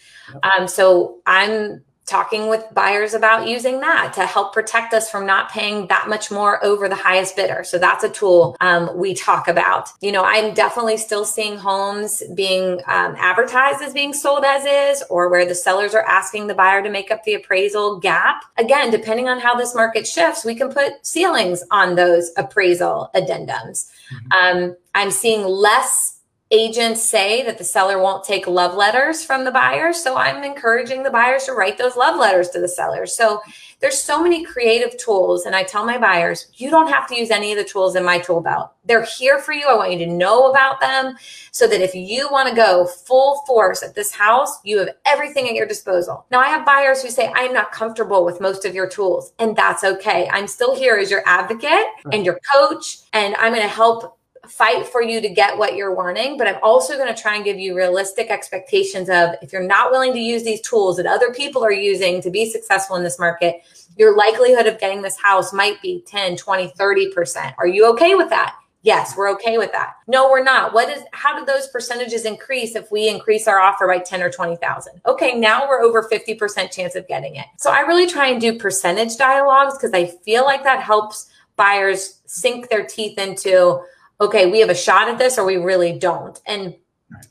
Um, 0.42 0.66
so 0.66 1.20
I'm 1.26 1.84
talking 2.06 2.48
with 2.48 2.64
buyers 2.72 3.14
about 3.14 3.48
using 3.48 3.80
that 3.80 4.12
to 4.14 4.26
help 4.26 4.52
protect 4.52 4.92
us 4.92 5.10
from 5.10 5.24
not 5.24 5.50
paying 5.50 5.86
that 5.86 6.08
much 6.08 6.30
more 6.30 6.62
over 6.64 6.88
the 6.88 6.94
highest 6.94 7.34
bidder. 7.34 7.64
So 7.64 7.78
that's 7.78 8.04
a 8.04 8.08
tool 8.10 8.56
um, 8.60 8.90
we 8.96 9.14
talk 9.14 9.48
about. 9.48 9.88
You 10.00 10.12
know, 10.12 10.22
I'm 10.24 10.52
definitely 10.54 10.98
still 10.98 11.24
seeing 11.24 11.56
homes 11.56 12.22
being 12.34 12.80
um, 12.86 13.14
advertised 13.18 13.82
as 13.82 13.92
being 13.94 14.12
sold 14.12 14.44
as 14.44 14.64
is, 14.64 15.04
or 15.08 15.30
where 15.30 15.46
the 15.46 15.54
sellers 15.54 15.94
are 15.94 16.04
asking 16.04 16.46
the 16.46 16.54
buyer 16.54 16.82
to 16.82 16.90
make 16.90 17.10
up 17.10 17.24
the 17.24 17.34
appraisal 17.34 17.98
gap. 18.00 18.44
Again, 18.58 18.90
depending 18.90 19.28
on 19.28 19.40
how 19.40 19.54
this 19.54 19.74
market 19.74 20.06
shifts, 20.06 20.44
we 20.44 20.54
can 20.54 20.70
put 20.70 21.04
ceilings 21.06 21.64
on 21.70 21.94
those 21.94 22.32
appraisal 22.36 23.10
addendums. 23.14 23.90
Mm-hmm. 24.12 24.58
Um, 24.66 24.76
I'm 24.94 25.10
seeing 25.10 25.42
less 25.42 26.13
agents 26.54 27.02
say 27.02 27.42
that 27.42 27.58
the 27.58 27.64
seller 27.64 27.98
won't 27.98 28.22
take 28.22 28.46
love 28.46 28.76
letters 28.76 29.24
from 29.24 29.44
the 29.44 29.50
buyers. 29.50 30.00
So 30.00 30.16
I'm 30.16 30.44
encouraging 30.44 31.02
the 31.02 31.10
buyers 31.10 31.44
to 31.44 31.52
write 31.52 31.76
those 31.78 31.96
love 31.96 32.16
letters 32.16 32.48
to 32.50 32.60
the 32.60 32.68
sellers. 32.68 33.14
So 33.16 33.40
there's 33.80 34.00
so 34.00 34.22
many 34.22 34.44
creative 34.44 34.96
tools. 34.96 35.46
And 35.46 35.56
I 35.56 35.64
tell 35.64 35.84
my 35.84 35.98
buyers, 35.98 36.46
you 36.54 36.70
don't 36.70 36.90
have 36.90 37.08
to 37.08 37.16
use 37.16 37.30
any 37.30 37.50
of 37.50 37.58
the 37.58 37.64
tools 37.64 37.96
in 37.96 38.04
my 38.04 38.20
tool 38.20 38.40
belt. 38.40 38.70
They're 38.84 39.04
here 39.04 39.40
for 39.40 39.52
you. 39.52 39.66
I 39.68 39.74
want 39.74 39.92
you 39.92 39.98
to 39.98 40.06
know 40.06 40.48
about 40.48 40.80
them 40.80 41.16
so 41.50 41.66
that 41.66 41.80
if 41.80 41.92
you 41.92 42.28
want 42.30 42.48
to 42.48 42.54
go 42.54 42.86
full 42.86 43.42
force 43.46 43.82
at 43.82 43.96
this 43.96 44.12
house, 44.12 44.60
you 44.62 44.78
have 44.78 44.90
everything 45.06 45.48
at 45.48 45.54
your 45.54 45.66
disposal. 45.66 46.24
Now 46.30 46.38
I 46.38 46.48
have 46.48 46.64
buyers 46.64 47.02
who 47.02 47.10
say, 47.10 47.32
I'm 47.34 47.52
not 47.52 47.72
comfortable 47.72 48.24
with 48.24 48.40
most 48.40 48.64
of 48.64 48.76
your 48.76 48.88
tools 48.88 49.32
and 49.40 49.56
that's 49.56 49.82
okay. 49.82 50.28
I'm 50.32 50.46
still 50.46 50.76
here 50.76 50.96
as 50.96 51.10
your 51.10 51.22
advocate 51.26 51.86
and 52.12 52.24
your 52.24 52.38
coach 52.54 52.98
and 53.12 53.34
I'm 53.36 53.52
going 53.52 53.62
to 53.62 53.68
help 53.68 54.18
fight 54.50 54.86
for 54.86 55.02
you 55.02 55.20
to 55.20 55.28
get 55.28 55.56
what 55.56 55.76
you're 55.76 55.94
wanting, 55.94 56.36
but 56.36 56.46
I'm 56.46 56.58
also 56.62 56.96
going 56.96 57.12
to 57.12 57.20
try 57.20 57.36
and 57.36 57.44
give 57.44 57.58
you 57.58 57.76
realistic 57.76 58.30
expectations 58.30 59.08
of 59.08 59.30
if 59.42 59.52
you're 59.52 59.66
not 59.66 59.90
willing 59.90 60.12
to 60.12 60.20
use 60.20 60.42
these 60.42 60.60
tools 60.60 60.96
that 60.96 61.06
other 61.06 61.32
people 61.32 61.64
are 61.64 61.72
using 61.72 62.20
to 62.22 62.30
be 62.30 62.50
successful 62.50 62.96
in 62.96 63.02
this 63.02 63.18
market, 63.18 63.62
your 63.96 64.16
likelihood 64.16 64.66
of 64.66 64.78
getting 64.78 65.02
this 65.02 65.18
house 65.18 65.52
might 65.52 65.80
be 65.82 66.02
10, 66.06 66.36
20, 66.36 66.68
30%. 66.78 67.54
Are 67.58 67.66
you 67.66 67.86
okay 67.92 68.14
with 68.14 68.28
that? 68.30 68.56
Yes, 68.84 69.16
we're 69.16 69.30
okay 69.30 69.56
with 69.56 69.72
that. 69.72 69.94
No, 70.06 70.28
we're 70.28 70.44
not. 70.44 70.74
What 70.74 70.90
is 70.90 71.02
how 71.12 71.38
do 71.38 71.46
those 71.46 71.68
percentages 71.68 72.26
increase 72.26 72.76
if 72.76 72.92
we 72.92 73.08
increase 73.08 73.48
our 73.48 73.58
offer 73.58 73.86
by 73.86 73.98
10 73.98 74.22
or 74.22 74.30
20,000? 74.30 75.00
Okay, 75.06 75.32
now 75.34 75.66
we're 75.66 75.80
over 75.80 76.02
50% 76.02 76.70
chance 76.70 76.94
of 76.94 77.08
getting 77.08 77.36
it. 77.36 77.46
So 77.56 77.70
I 77.70 77.80
really 77.80 78.06
try 78.06 78.28
and 78.28 78.38
do 78.38 78.58
percentage 78.58 79.16
dialogues 79.16 79.78
because 79.78 79.94
I 79.94 80.06
feel 80.22 80.44
like 80.44 80.64
that 80.64 80.82
helps 80.82 81.30
buyers 81.56 82.20
sink 82.26 82.68
their 82.68 82.84
teeth 82.84 83.18
into 83.18 83.80
okay, 84.24 84.50
we 84.50 84.60
have 84.60 84.70
a 84.70 84.74
shot 84.74 85.08
at 85.08 85.18
this 85.18 85.38
or 85.38 85.44
we 85.44 85.56
really 85.56 85.98
don't. 85.98 86.40
And 86.46 86.74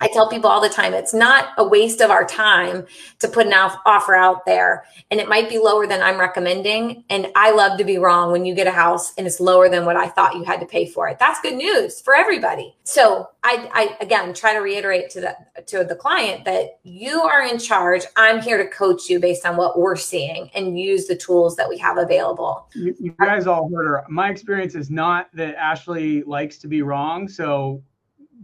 I 0.01 0.07
tell 0.07 0.29
people 0.29 0.49
all 0.49 0.61
the 0.61 0.69
time, 0.69 0.93
it's 0.93 1.13
not 1.13 1.49
a 1.57 1.67
waste 1.67 2.01
of 2.01 2.11
our 2.11 2.25
time 2.25 2.85
to 3.19 3.27
put 3.27 3.47
an 3.47 3.53
offer 3.53 4.15
out 4.15 4.45
there. 4.45 4.85
And 5.11 5.19
it 5.19 5.29
might 5.29 5.49
be 5.49 5.59
lower 5.59 5.87
than 5.87 6.01
I'm 6.01 6.19
recommending. 6.19 7.03
And 7.09 7.27
I 7.35 7.51
love 7.51 7.77
to 7.77 7.83
be 7.83 7.97
wrong 7.97 8.31
when 8.31 8.45
you 8.45 8.53
get 8.53 8.67
a 8.67 8.71
house 8.71 9.13
and 9.17 9.25
it's 9.25 9.39
lower 9.39 9.69
than 9.69 9.85
what 9.85 9.95
I 9.95 10.09
thought 10.09 10.35
you 10.35 10.43
had 10.43 10.59
to 10.59 10.65
pay 10.65 10.85
for 10.87 11.07
it. 11.07 11.19
That's 11.19 11.39
good 11.41 11.55
news 11.55 12.01
for 12.01 12.15
everybody. 12.15 12.75
So 12.83 13.29
I, 13.43 13.69
I 13.73 13.97
again 14.03 14.33
try 14.33 14.53
to 14.53 14.59
reiterate 14.59 15.09
to 15.11 15.21
the 15.21 15.35
to 15.67 15.83
the 15.83 15.95
client 15.95 16.45
that 16.45 16.79
you 16.83 17.21
are 17.21 17.43
in 17.43 17.59
charge. 17.59 18.03
I'm 18.15 18.41
here 18.41 18.57
to 18.57 18.69
coach 18.69 19.09
you 19.09 19.19
based 19.19 19.45
on 19.45 19.57
what 19.57 19.77
we're 19.77 19.95
seeing 19.95 20.49
and 20.53 20.79
use 20.79 21.07
the 21.07 21.15
tools 21.15 21.55
that 21.57 21.67
we 21.67 21.77
have 21.77 21.97
available. 21.97 22.69
You, 22.73 22.95
you 22.99 23.15
guys 23.19 23.47
all 23.47 23.69
heard 23.73 23.87
her. 23.87 24.05
My 24.09 24.29
experience 24.29 24.75
is 24.75 24.89
not 24.89 25.27
that 25.33 25.55
Ashley 25.55 26.23
likes 26.23 26.57
to 26.59 26.67
be 26.67 26.81
wrong. 26.81 27.27
So 27.27 27.81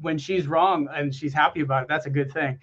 when 0.01 0.17
she's 0.17 0.47
wrong 0.47 0.87
and 0.93 1.13
she's 1.13 1.33
happy 1.33 1.61
about 1.61 1.83
it, 1.83 1.89
that's 1.89 2.05
a 2.05 2.09
good 2.09 2.31
thing. 2.31 2.59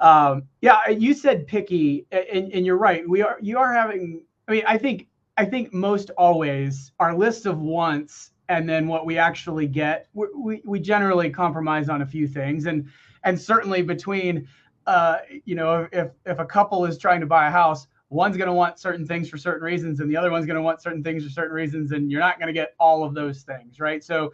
Um, 0.00 0.44
yeah, 0.60 0.88
you 0.88 1.12
said 1.12 1.46
picky, 1.46 2.06
and, 2.10 2.52
and 2.52 2.64
you're 2.64 2.78
right. 2.78 3.06
We 3.08 3.22
are 3.22 3.38
you 3.40 3.58
are 3.58 3.72
having. 3.72 4.22
I 4.48 4.52
mean, 4.52 4.64
I 4.66 4.78
think 4.78 5.08
I 5.36 5.44
think 5.44 5.72
most 5.72 6.10
always 6.10 6.92
our 6.98 7.14
list 7.14 7.46
of 7.46 7.60
wants 7.60 8.32
and 8.50 8.68
then 8.68 8.88
what 8.88 9.06
we 9.06 9.16
actually 9.16 9.68
get, 9.68 10.08
we, 10.12 10.60
we 10.64 10.80
generally 10.80 11.30
compromise 11.30 11.88
on 11.88 12.02
a 12.02 12.06
few 12.06 12.26
things, 12.26 12.66
and 12.66 12.88
and 13.22 13.40
certainly 13.40 13.80
between, 13.80 14.48
uh, 14.86 15.18
you 15.44 15.54
know, 15.54 15.86
if 15.92 16.10
if 16.26 16.40
a 16.40 16.44
couple 16.44 16.84
is 16.84 16.98
trying 16.98 17.20
to 17.20 17.26
buy 17.26 17.46
a 17.46 17.50
house, 17.50 17.86
one's 18.08 18.36
going 18.36 18.48
to 18.48 18.52
want 18.52 18.80
certain 18.80 19.06
things 19.06 19.28
for 19.28 19.38
certain 19.38 19.62
reasons, 19.62 20.00
and 20.00 20.10
the 20.10 20.16
other 20.16 20.32
one's 20.32 20.46
going 20.46 20.56
to 20.56 20.62
want 20.62 20.82
certain 20.82 21.02
things 21.02 21.22
for 21.22 21.30
certain 21.30 21.54
reasons, 21.54 21.92
and 21.92 22.10
you're 22.10 22.20
not 22.20 22.40
going 22.40 22.48
to 22.48 22.52
get 22.52 22.74
all 22.80 23.04
of 23.04 23.14
those 23.14 23.42
things, 23.42 23.78
right? 23.78 24.02
So 24.02 24.32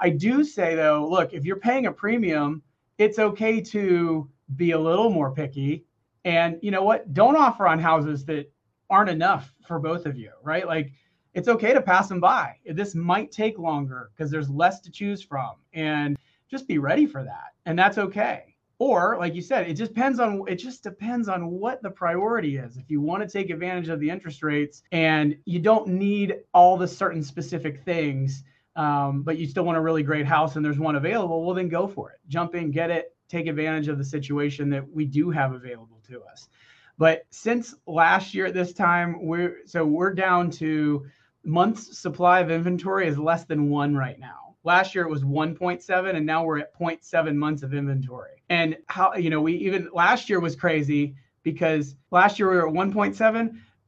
I 0.00 0.10
do 0.10 0.44
say 0.44 0.74
though, 0.74 1.06
look, 1.08 1.32
if 1.32 1.44
you're 1.44 1.56
paying 1.56 1.86
a 1.86 1.92
premium, 1.92 2.62
it's 2.98 3.18
okay 3.18 3.60
to 3.60 4.28
be 4.56 4.72
a 4.72 4.78
little 4.78 5.10
more 5.10 5.32
picky. 5.32 5.84
And 6.24 6.58
you 6.62 6.70
know 6.70 6.82
what? 6.82 7.12
Don't 7.14 7.36
offer 7.36 7.66
on 7.66 7.78
houses 7.78 8.24
that 8.26 8.50
aren't 8.90 9.10
enough 9.10 9.52
for 9.66 9.78
both 9.78 10.06
of 10.06 10.16
you, 10.16 10.30
right? 10.42 10.66
Like 10.66 10.92
it's 11.34 11.48
okay 11.48 11.72
to 11.72 11.80
pass 11.80 12.08
them 12.08 12.20
by. 12.20 12.56
This 12.66 12.94
might 12.94 13.30
take 13.30 13.58
longer 13.58 14.10
because 14.14 14.30
there's 14.30 14.50
less 14.50 14.80
to 14.80 14.90
choose 14.90 15.22
from. 15.22 15.56
And 15.72 16.16
just 16.50 16.66
be 16.66 16.78
ready 16.78 17.06
for 17.06 17.22
that. 17.24 17.54
And 17.66 17.78
that's 17.78 17.98
okay. 17.98 18.56
Or 18.78 19.16
like 19.18 19.34
you 19.34 19.42
said, 19.42 19.68
it 19.68 19.74
just 19.74 19.92
depends 19.92 20.20
on 20.20 20.44
it 20.46 20.56
just 20.56 20.82
depends 20.82 21.28
on 21.28 21.50
what 21.50 21.82
the 21.82 21.90
priority 21.90 22.56
is. 22.56 22.76
If 22.76 22.90
you 22.90 23.00
want 23.00 23.22
to 23.22 23.28
take 23.28 23.50
advantage 23.50 23.88
of 23.88 23.98
the 23.98 24.08
interest 24.08 24.42
rates 24.42 24.82
and 24.92 25.36
you 25.44 25.58
don't 25.58 25.88
need 25.88 26.36
all 26.54 26.76
the 26.76 26.86
certain 26.86 27.22
specific 27.22 27.84
things, 27.84 28.44
um, 28.78 29.22
but 29.22 29.36
you 29.36 29.46
still 29.48 29.64
want 29.64 29.76
a 29.76 29.80
really 29.80 30.04
great 30.04 30.24
house 30.24 30.54
and 30.54 30.64
there's 30.64 30.78
one 30.78 30.94
available, 30.94 31.44
well, 31.44 31.54
then 31.54 31.68
go 31.68 31.88
for 31.88 32.12
it. 32.12 32.20
Jump 32.28 32.54
in, 32.54 32.70
get 32.70 32.90
it, 32.90 33.12
take 33.28 33.48
advantage 33.48 33.88
of 33.88 33.98
the 33.98 34.04
situation 34.04 34.70
that 34.70 34.88
we 34.88 35.04
do 35.04 35.30
have 35.30 35.52
available 35.52 36.00
to 36.08 36.22
us. 36.22 36.48
But 36.96 37.26
since 37.30 37.74
last 37.86 38.34
year 38.34 38.46
at 38.46 38.54
this 38.54 38.72
time, 38.72 39.26
we're 39.26 39.58
so 39.66 39.84
we're 39.84 40.14
down 40.14 40.50
to 40.52 41.04
months 41.44 41.98
supply 41.98 42.38
of 42.38 42.52
inventory 42.52 43.08
is 43.08 43.18
less 43.18 43.44
than 43.44 43.68
one 43.68 43.96
right 43.96 44.18
now. 44.18 44.54
Last 44.62 44.94
year 44.94 45.04
it 45.04 45.10
was 45.10 45.24
1.7 45.24 46.14
and 46.14 46.24
now 46.24 46.44
we're 46.44 46.58
at 46.58 46.78
0.7 46.78 47.34
months 47.34 47.64
of 47.64 47.74
inventory. 47.74 48.42
And 48.48 48.76
how 48.86 49.14
you 49.14 49.28
know 49.28 49.40
we 49.40 49.54
even 49.54 49.88
last 49.92 50.30
year 50.30 50.38
was 50.38 50.54
crazy 50.54 51.16
because 51.42 51.96
last 52.12 52.38
year 52.38 52.48
we 52.48 52.56
were 52.56 52.68
at 52.68 52.74
1.7, 52.74 53.16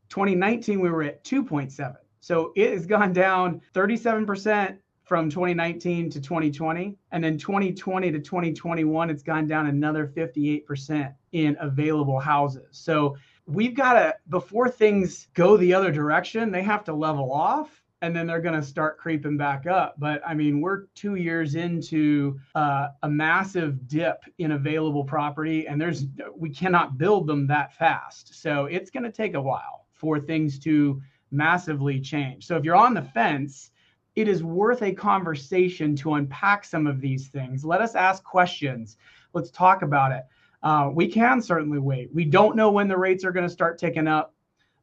2019 0.08 0.80
we 0.80 0.90
were 0.90 1.04
at 1.04 1.22
2.7. 1.22 1.96
So 2.20 2.52
it 2.54 2.72
has 2.72 2.86
gone 2.86 3.12
down 3.12 3.60
37% 3.74 4.78
from 5.04 5.28
2019 5.28 6.10
to 6.10 6.20
2020. 6.20 6.96
And 7.10 7.24
then 7.24 7.36
2020 7.36 8.12
to 8.12 8.20
2021, 8.20 9.10
it's 9.10 9.22
gone 9.22 9.46
down 9.46 9.66
another 9.66 10.06
58% 10.06 11.14
in 11.32 11.56
available 11.58 12.20
houses. 12.20 12.68
So 12.70 13.16
we've 13.46 13.74
got 13.74 13.94
to, 13.94 14.14
before 14.28 14.68
things 14.68 15.26
go 15.34 15.56
the 15.56 15.74
other 15.74 15.90
direction, 15.90 16.52
they 16.52 16.62
have 16.62 16.84
to 16.84 16.92
level 16.92 17.32
off 17.32 17.80
and 18.02 18.16
then 18.16 18.26
they're 18.26 18.40
going 18.40 18.58
to 18.58 18.66
start 18.66 18.98
creeping 18.98 19.36
back 19.36 19.66
up. 19.66 19.94
But 19.98 20.22
I 20.26 20.34
mean, 20.34 20.60
we're 20.60 20.84
two 20.94 21.16
years 21.16 21.54
into 21.54 22.38
uh, 22.54 22.88
a 23.02 23.08
massive 23.08 23.86
dip 23.88 24.22
in 24.38 24.52
available 24.52 25.04
property, 25.04 25.66
and 25.66 25.80
there's 25.80 26.06
we 26.34 26.50
cannot 26.50 26.98
build 26.98 27.26
them 27.26 27.46
that 27.48 27.74
fast. 27.74 28.40
So 28.40 28.66
it's 28.66 28.90
going 28.90 29.04
to 29.04 29.12
take 29.12 29.34
a 29.34 29.40
while 29.40 29.86
for 29.92 30.18
things 30.18 30.58
to 30.60 31.02
massively 31.30 32.00
change. 32.00 32.46
So 32.46 32.56
if 32.56 32.64
you're 32.64 32.76
on 32.76 32.94
the 32.94 33.02
fence, 33.02 33.70
it 34.16 34.28
is 34.28 34.42
worth 34.42 34.82
a 34.82 34.92
conversation 34.92 35.94
to 35.96 36.14
unpack 36.14 36.64
some 36.64 36.86
of 36.86 37.00
these 37.00 37.28
things. 37.28 37.64
Let 37.64 37.80
us 37.80 37.94
ask 37.94 38.24
questions. 38.24 38.96
Let's 39.32 39.50
talk 39.50 39.82
about 39.82 40.12
it. 40.12 40.24
Uh, 40.62 40.90
we 40.92 41.08
can 41.08 41.40
certainly 41.40 41.78
wait. 41.78 42.12
We 42.12 42.24
don't 42.24 42.56
know 42.56 42.70
when 42.70 42.88
the 42.88 42.96
rates 42.96 43.24
are 43.24 43.32
going 43.32 43.46
to 43.46 43.52
start 43.52 43.78
ticking 43.78 44.08
up. 44.08 44.34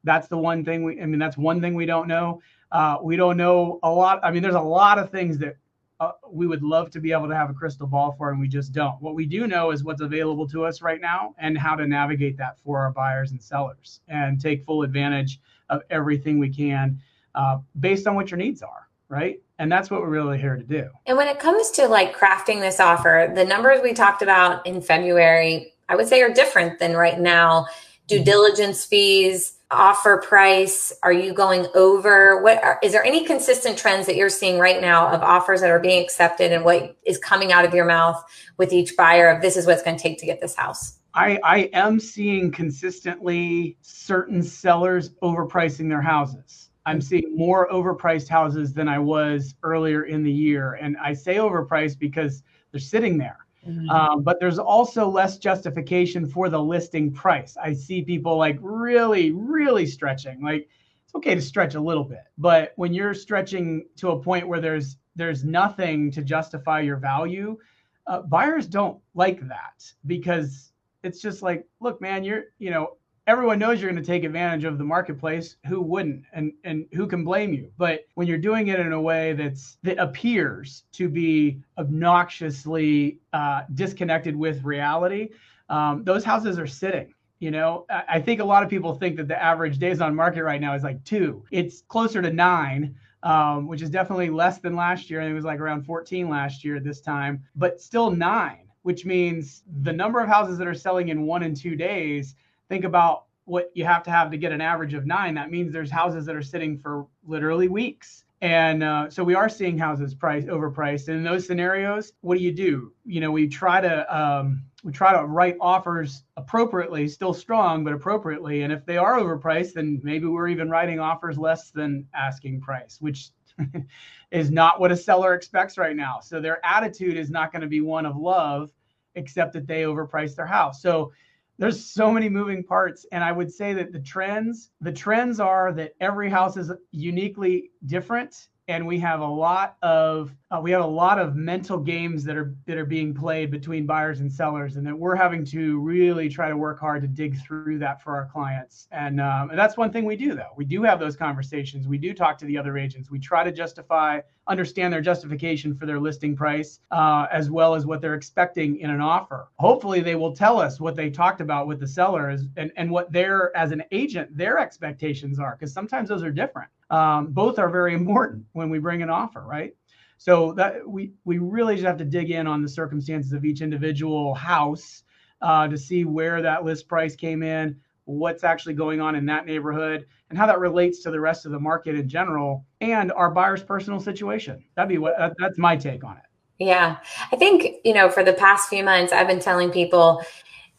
That's 0.03 0.27
the 0.27 0.37
one 0.37 0.63
thing 0.63 0.83
we, 0.83 1.01
I 1.01 1.05
mean, 1.05 1.19
that's 1.19 1.37
one 1.37 1.61
thing 1.61 1.75
we 1.75 1.85
don't 1.85 2.07
know. 2.07 2.41
Uh, 2.71 2.97
we 3.01 3.15
don't 3.15 3.37
know 3.37 3.79
a 3.83 3.91
lot. 3.91 4.19
I 4.23 4.31
mean, 4.31 4.41
there's 4.41 4.55
a 4.55 4.61
lot 4.61 4.97
of 4.97 5.11
things 5.11 5.37
that 5.39 5.57
uh, 5.99 6.11
we 6.29 6.47
would 6.47 6.63
love 6.63 6.89
to 6.91 6.99
be 6.99 7.11
able 7.11 7.27
to 7.27 7.35
have 7.35 7.49
a 7.49 7.53
crystal 7.53 7.87
ball 7.87 8.13
for, 8.17 8.29
and 8.31 8.39
we 8.39 8.47
just 8.47 8.71
don't. 8.71 9.01
What 9.01 9.15
we 9.15 9.25
do 9.25 9.47
know 9.47 9.71
is 9.71 9.83
what's 9.83 10.01
available 10.01 10.47
to 10.49 10.65
us 10.65 10.81
right 10.81 11.01
now 11.01 11.33
and 11.37 11.57
how 11.57 11.75
to 11.75 11.87
navigate 11.87 12.37
that 12.37 12.57
for 12.63 12.79
our 12.79 12.91
buyers 12.91 13.31
and 13.31 13.41
sellers 13.41 14.01
and 14.07 14.39
take 14.39 14.65
full 14.65 14.83
advantage 14.83 15.39
of 15.69 15.81
everything 15.89 16.39
we 16.39 16.49
can 16.49 16.99
uh, 17.35 17.57
based 17.79 18.07
on 18.07 18.15
what 18.15 18.31
your 18.31 18.37
needs 18.37 18.61
are 18.61 18.87
right 19.09 19.41
and 19.59 19.71
that's 19.71 19.89
what 19.89 20.01
we're 20.01 20.09
really 20.09 20.37
here 20.37 20.55
to 20.55 20.63
do 20.63 20.87
and 21.05 21.17
when 21.17 21.27
it 21.27 21.39
comes 21.39 21.71
to 21.71 21.87
like 21.87 22.15
crafting 22.15 22.59
this 22.59 22.79
offer 22.79 23.31
the 23.35 23.45
numbers 23.45 23.79
we 23.81 23.93
talked 23.93 24.21
about 24.21 24.65
in 24.65 24.81
february 24.81 25.73
i 25.89 25.95
would 25.95 26.07
say 26.07 26.21
are 26.21 26.33
different 26.33 26.79
than 26.79 26.95
right 26.95 27.19
now 27.19 27.65
due 28.07 28.23
diligence 28.23 28.85
fees, 28.85 29.57
offer 29.69 30.23
price? 30.25 30.93
Are 31.03 31.11
you 31.11 31.33
going 31.33 31.67
over? 31.75 32.41
What 32.41 32.63
are, 32.63 32.79
is 32.81 32.93
there 32.93 33.03
any 33.03 33.25
consistent 33.25 33.77
trends 33.77 34.05
that 34.07 34.15
you're 34.15 34.29
seeing 34.29 34.59
right 34.59 34.81
now 34.81 35.09
of 35.09 35.21
offers 35.21 35.61
that 35.61 35.69
are 35.69 35.79
being 35.79 36.01
accepted 36.01 36.51
and 36.51 36.63
what 36.63 36.95
is 37.05 37.17
coming 37.17 37.51
out 37.51 37.65
of 37.65 37.73
your 37.73 37.85
mouth 37.85 38.23
with 38.57 38.71
each 38.71 38.95
buyer 38.95 39.29
of 39.29 39.41
this 39.41 39.57
is 39.57 39.65
what 39.65 39.73
it's 39.73 39.83
going 39.83 39.97
to 39.97 40.01
take 40.01 40.17
to 40.19 40.25
get 40.25 40.39
this 40.39 40.55
house? 40.55 40.96
I, 41.13 41.39
I 41.43 41.57
am 41.73 41.99
seeing 41.99 42.51
consistently 42.51 43.77
certain 43.81 44.43
sellers 44.43 45.11
overpricing 45.23 45.89
their 45.89 46.01
houses. 46.01 46.69
I'm 46.85 47.01
seeing 47.01 47.35
more 47.35 47.67
overpriced 47.69 48.29
houses 48.29 48.73
than 48.73 48.87
I 48.87 48.99
was 48.99 49.55
earlier 49.63 50.03
in 50.03 50.23
the 50.23 50.31
year. 50.31 50.73
And 50.75 50.95
I 50.97 51.13
say 51.13 51.35
overpriced 51.35 51.99
because 51.99 52.43
they're 52.71 52.79
sitting 52.79 53.17
there. 53.17 53.47
Mm-hmm. 53.67 53.89
Um, 53.89 54.23
but 54.23 54.39
there's 54.39 54.59
also 54.59 55.09
less 55.09 55.37
justification 55.37 56.25
for 56.25 56.49
the 56.49 56.61
listing 56.61 57.11
price. 57.11 57.57
I 57.61 57.73
see 57.73 58.01
people 58.01 58.37
like 58.37 58.57
really, 58.61 59.31
really 59.31 59.85
stretching. 59.85 60.41
Like 60.41 60.69
it's 61.03 61.15
okay 61.15 61.35
to 61.35 61.41
stretch 61.41 61.75
a 61.75 61.81
little 61.81 62.03
bit, 62.03 62.23
but 62.37 62.73
when 62.77 62.93
you're 62.93 63.13
stretching 63.13 63.87
to 63.97 64.11
a 64.11 64.21
point 64.21 64.47
where 64.47 64.61
there's 64.61 64.97
there's 65.15 65.43
nothing 65.43 66.11
to 66.11 66.21
justify 66.21 66.79
your 66.79 66.97
value, 66.97 67.57
uh, 68.05 68.21
buyers 68.21 68.67
don't 68.67 68.99
like 69.15 69.45
that 69.47 69.83
because 70.05 70.71
it's 71.03 71.21
just 71.21 71.41
like, 71.41 71.65
look, 71.79 72.01
man, 72.01 72.23
you're 72.23 72.45
you 72.59 72.71
know 72.71 72.97
everyone 73.27 73.59
knows 73.59 73.81
you're 73.81 73.91
going 73.91 74.01
to 74.01 74.07
take 74.07 74.23
advantage 74.23 74.63
of 74.63 74.77
the 74.77 74.83
marketplace. 74.83 75.57
Who 75.67 75.81
wouldn't? 75.81 76.23
And 76.33 76.53
and 76.63 76.85
who 76.93 77.07
can 77.07 77.23
blame 77.23 77.53
you? 77.53 77.71
But 77.77 78.05
when 78.15 78.27
you're 78.27 78.37
doing 78.37 78.67
it 78.67 78.79
in 78.79 78.93
a 78.93 79.01
way 79.01 79.33
that's 79.33 79.77
that 79.83 79.97
appears 79.99 80.83
to 80.93 81.09
be 81.09 81.61
obnoxiously 81.77 83.19
uh, 83.33 83.63
disconnected 83.73 84.35
with 84.35 84.63
reality 84.63 85.29
um, 85.69 86.03
those 86.03 86.23
houses 86.23 86.57
are 86.59 86.67
sitting 86.67 87.13
you 87.39 87.51
know? 87.51 87.85
I, 87.89 88.19
think 88.19 88.41
a 88.41 88.43
lot 88.43 88.63
of 88.63 88.69
people 88.69 88.95
think 88.95 89.15
that 89.17 89.27
the 89.27 89.39
average 89.39 89.77
days 89.77 90.01
on 90.01 90.15
market 90.15 90.43
right 90.43 90.59
now 90.59 90.73
is 90.73 90.81
like 90.81 91.03
two. 91.03 91.43
It's 91.51 91.81
closer 91.81 92.19
to 92.21 92.31
nine 92.31 92.95
um, 93.23 93.67
which 93.67 93.81
is 93.81 93.89
definitely 93.89 94.29
less 94.29 94.59
than 94.59 94.75
last 94.75 95.09
year. 95.09 95.21
It 95.21 95.33
was 95.33 95.43
like 95.43 95.59
around 95.59 95.83
14 95.85 96.29
last 96.29 96.63
year 96.63 96.75
at 96.77 96.83
this 96.83 97.01
time 97.01 97.43
but 97.55 97.81
still 97.81 98.11
nine 98.11 98.66
which 98.87 99.03
means 99.03 99.63
the 99.81 99.91
number 99.91 100.21
of 100.21 100.29
houses 100.29 100.57
that 100.57 100.65
are 100.65 100.73
selling 100.73 101.09
in 101.09 101.23
one 101.23 101.43
and 101.43 101.57
two 101.57 101.75
days 101.75 102.35
think 102.69 102.85
about 102.85 103.25
what 103.43 103.69
you 103.73 103.83
have 103.83 104.01
to 104.01 104.09
have 104.09 104.31
to 104.31 104.37
get 104.37 104.53
an 104.53 104.61
average 104.61 104.93
of 104.93 105.05
nine. 105.05 105.33
That 105.33 105.51
means 105.51 105.73
there's 105.73 105.91
houses 105.91 106.25
that 106.25 106.37
are 106.37 106.41
sitting 106.41 106.77
for 106.77 107.05
literally 107.25 107.67
weeks. 107.67 108.23
And 108.39 108.83
uh, 108.83 109.09
so 109.09 109.25
we 109.25 109.35
are 109.35 109.49
seeing 109.49 109.77
houses 109.77 110.15
price 110.15 110.45
overpriced. 110.45 111.09
And 111.09 111.17
in 111.17 111.23
those 111.25 111.45
scenarios, 111.45 112.13
what 112.21 112.37
do 112.37 112.43
you 112.45 112.53
do? 112.53 112.93
You 113.03 113.19
know, 113.19 113.29
we 113.29 113.49
try 113.49 113.81
to 113.81 114.17
um, 114.17 114.63
we 114.85 114.93
try 114.93 115.11
to 115.11 115.25
write 115.25 115.57
offers 115.59 116.23
appropriately, 116.37 117.09
still 117.09 117.33
strong, 117.33 117.83
but 117.83 117.91
appropriately. 117.91 118.61
And 118.61 118.71
if 118.71 118.85
they 118.85 118.95
are 118.95 119.19
overpriced, 119.19 119.73
then 119.73 119.99
maybe 120.01 120.27
we're 120.27 120.47
even 120.47 120.69
writing 120.69 121.01
offers 121.01 121.37
less 121.37 121.71
than 121.71 122.07
asking 122.13 122.61
price, 122.61 123.01
which 123.01 123.31
is 124.31 124.51
not 124.51 124.79
what 124.79 124.91
a 124.91 124.97
seller 124.97 125.33
expects 125.33 125.77
right 125.77 125.95
now. 125.95 126.19
So 126.21 126.39
their 126.39 126.63
attitude 126.65 127.17
is 127.17 127.29
not 127.29 127.51
going 127.51 127.61
to 127.61 127.67
be 127.67 127.81
one 127.81 128.05
of 128.05 128.17
love, 128.17 128.71
except 129.15 129.53
that 129.53 129.67
they 129.67 129.83
overpriced 129.83 130.35
their 130.35 130.45
house. 130.45 130.81
So 130.81 131.11
there's 131.57 131.83
so 131.83 132.11
many 132.11 132.29
moving 132.29 132.63
parts 132.63 133.05
and 133.11 133.23
i 133.23 133.31
would 133.31 133.51
say 133.51 133.73
that 133.73 133.91
the 133.91 133.99
trends 133.99 134.69
the 134.81 134.91
trends 134.91 135.39
are 135.39 135.73
that 135.73 135.93
every 135.99 136.29
house 136.29 136.55
is 136.57 136.71
uniquely 136.91 137.71
different 137.85 138.49
and 138.67 138.85
we 138.85 138.99
have 138.99 139.21
a 139.21 139.25
lot 139.25 139.77
of 139.81 140.35
uh, 140.49 140.61
we 140.61 140.71
have 140.71 140.81
a 140.81 140.87
lot 140.87 141.19
of 141.19 141.35
mental 141.35 141.77
games 141.77 142.23
that 142.23 142.37
are 142.37 142.55
that 142.65 142.77
are 142.77 142.85
being 142.85 143.13
played 143.13 143.51
between 143.51 143.85
buyers 143.85 144.21
and 144.21 144.31
sellers 144.31 144.77
and 144.77 144.87
that 144.87 144.97
we're 144.97 145.15
having 145.15 145.43
to 145.43 145.79
really 145.79 146.29
try 146.29 146.47
to 146.47 146.55
work 146.55 146.79
hard 146.79 147.01
to 147.01 147.07
dig 147.07 147.37
through 147.41 147.77
that 147.77 148.01
for 148.01 148.15
our 148.15 148.25
clients. 148.27 148.87
And, 148.91 149.19
um, 149.19 149.49
and 149.49 149.59
that's 149.59 149.75
one 149.75 149.91
thing 149.91 150.05
we 150.05 150.15
do 150.15 150.35
though. 150.35 150.51
We 150.55 150.63
do 150.63 150.83
have 150.83 150.99
those 150.99 151.17
conversations. 151.17 151.87
We 151.87 151.97
do 151.97 152.13
talk 152.13 152.37
to 152.37 152.45
the 152.45 152.57
other 152.57 152.77
agents. 152.77 153.11
We 153.11 153.19
try 153.19 153.43
to 153.43 153.51
justify 153.51 154.21
understand 154.47 154.93
their 154.93 155.01
justification 155.01 155.75
for 155.75 155.85
their 155.85 155.99
listing 155.99 156.33
price 156.33 156.79
uh, 156.91 157.27
as 157.29 157.51
well 157.51 157.75
as 157.75 157.85
what 157.85 157.99
they're 157.99 158.13
expecting 158.13 158.79
in 158.79 158.89
an 158.89 159.01
offer. 159.01 159.49
Hopefully 159.55 159.99
they 159.99 160.15
will 160.15 160.33
tell 160.33 160.61
us 160.61 160.79
what 160.79 160.95
they 160.95 161.09
talked 161.09 161.41
about 161.41 161.67
with 161.67 161.81
the 161.81 161.87
sellers 161.87 162.43
and, 162.55 162.71
and 162.77 162.89
what 162.89 163.11
their 163.11 163.55
as 163.57 163.71
an 163.71 163.83
agent 163.91 164.35
their 164.37 164.59
expectations 164.59 165.39
are 165.39 165.57
because 165.59 165.73
sometimes 165.73 166.07
those 166.07 166.23
are 166.23 166.31
different. 166.31 166.69
Um, 166.89 167.27
both 167.27 167.59
are 167.59 167.69
very 167.69 167.93
important 168.01 168.45
when 168.53 168.69
we 168.69 168.79
bring 168.79 169.01
an 169.01 169.09
offer, 169.09 169.41
right? 169.41 169.75
So 170.17 170.53
that 170.53 170.87
we 170.87 171.11
we 171.25 171.37
really 171.37 171.75
just 171.75 171.85
have 171.85 171.97
to 171.97 172.05
dig 172.05 172.31
in 172.31 172.47
on 172.47 172.61
the 172.61 172.69
circumstances 172.69 173.33
of 173.33 173.45
each 173.45 173.61
individual 173.61 174.33
house 174.33 175.03
uh, 175.41 175.67
to 175.67 175.77
see 175.77 176.05
where 176.05 176.41
that 176.41 176.65
list 176.65 176.87
price 176.87 177.15
came 177.15 177.43
in, 177.43 177.77
what's 178.05 178.43
actually 178.43 178.73
going 178.73 178.99
on 178.99 179.15
in 179.15 179.25
that 179.27 179.45
neighborhood, 179.45 180.05
and 180.29 180.37
how 180.37 180.47
that 180.47 180.59
relates 180.59 181.01
to 181.03 181.11
the 181.11 181.19
rest 181.19 181.45
of 181.45 181.51
the 181.51 181.59
market 181.59 181.95
in 181.95 182.09
general, 182.09 182.65
and 182.81 183.11
our 183.11 183.29
buyer's 183.29 183.63
personal 183.63 183.99
situation. 183.99 184.63
That'd 184.75 184.89
be 184.89 184.97
what 184.97 185.17
that, 185.17 185.33
that's 185.37 185.57
my 185.57 185.75
take 185.75 186.03
on 186.03 186.17
it. 186.17 186.23
Yeah, 186.59 186.97
I 187.31 187.35
think 187.35 187.77
you 187.85 187.93
know 187.93 188.09
for 188.09 188.23
the 188.23 188.33
past 188.33 188.69
few 188.69 188.83
months 188.83 189.13
I've 189.13 189.27
been 189.27 189.39
telling 189.39 189.69
people 189.69 190.23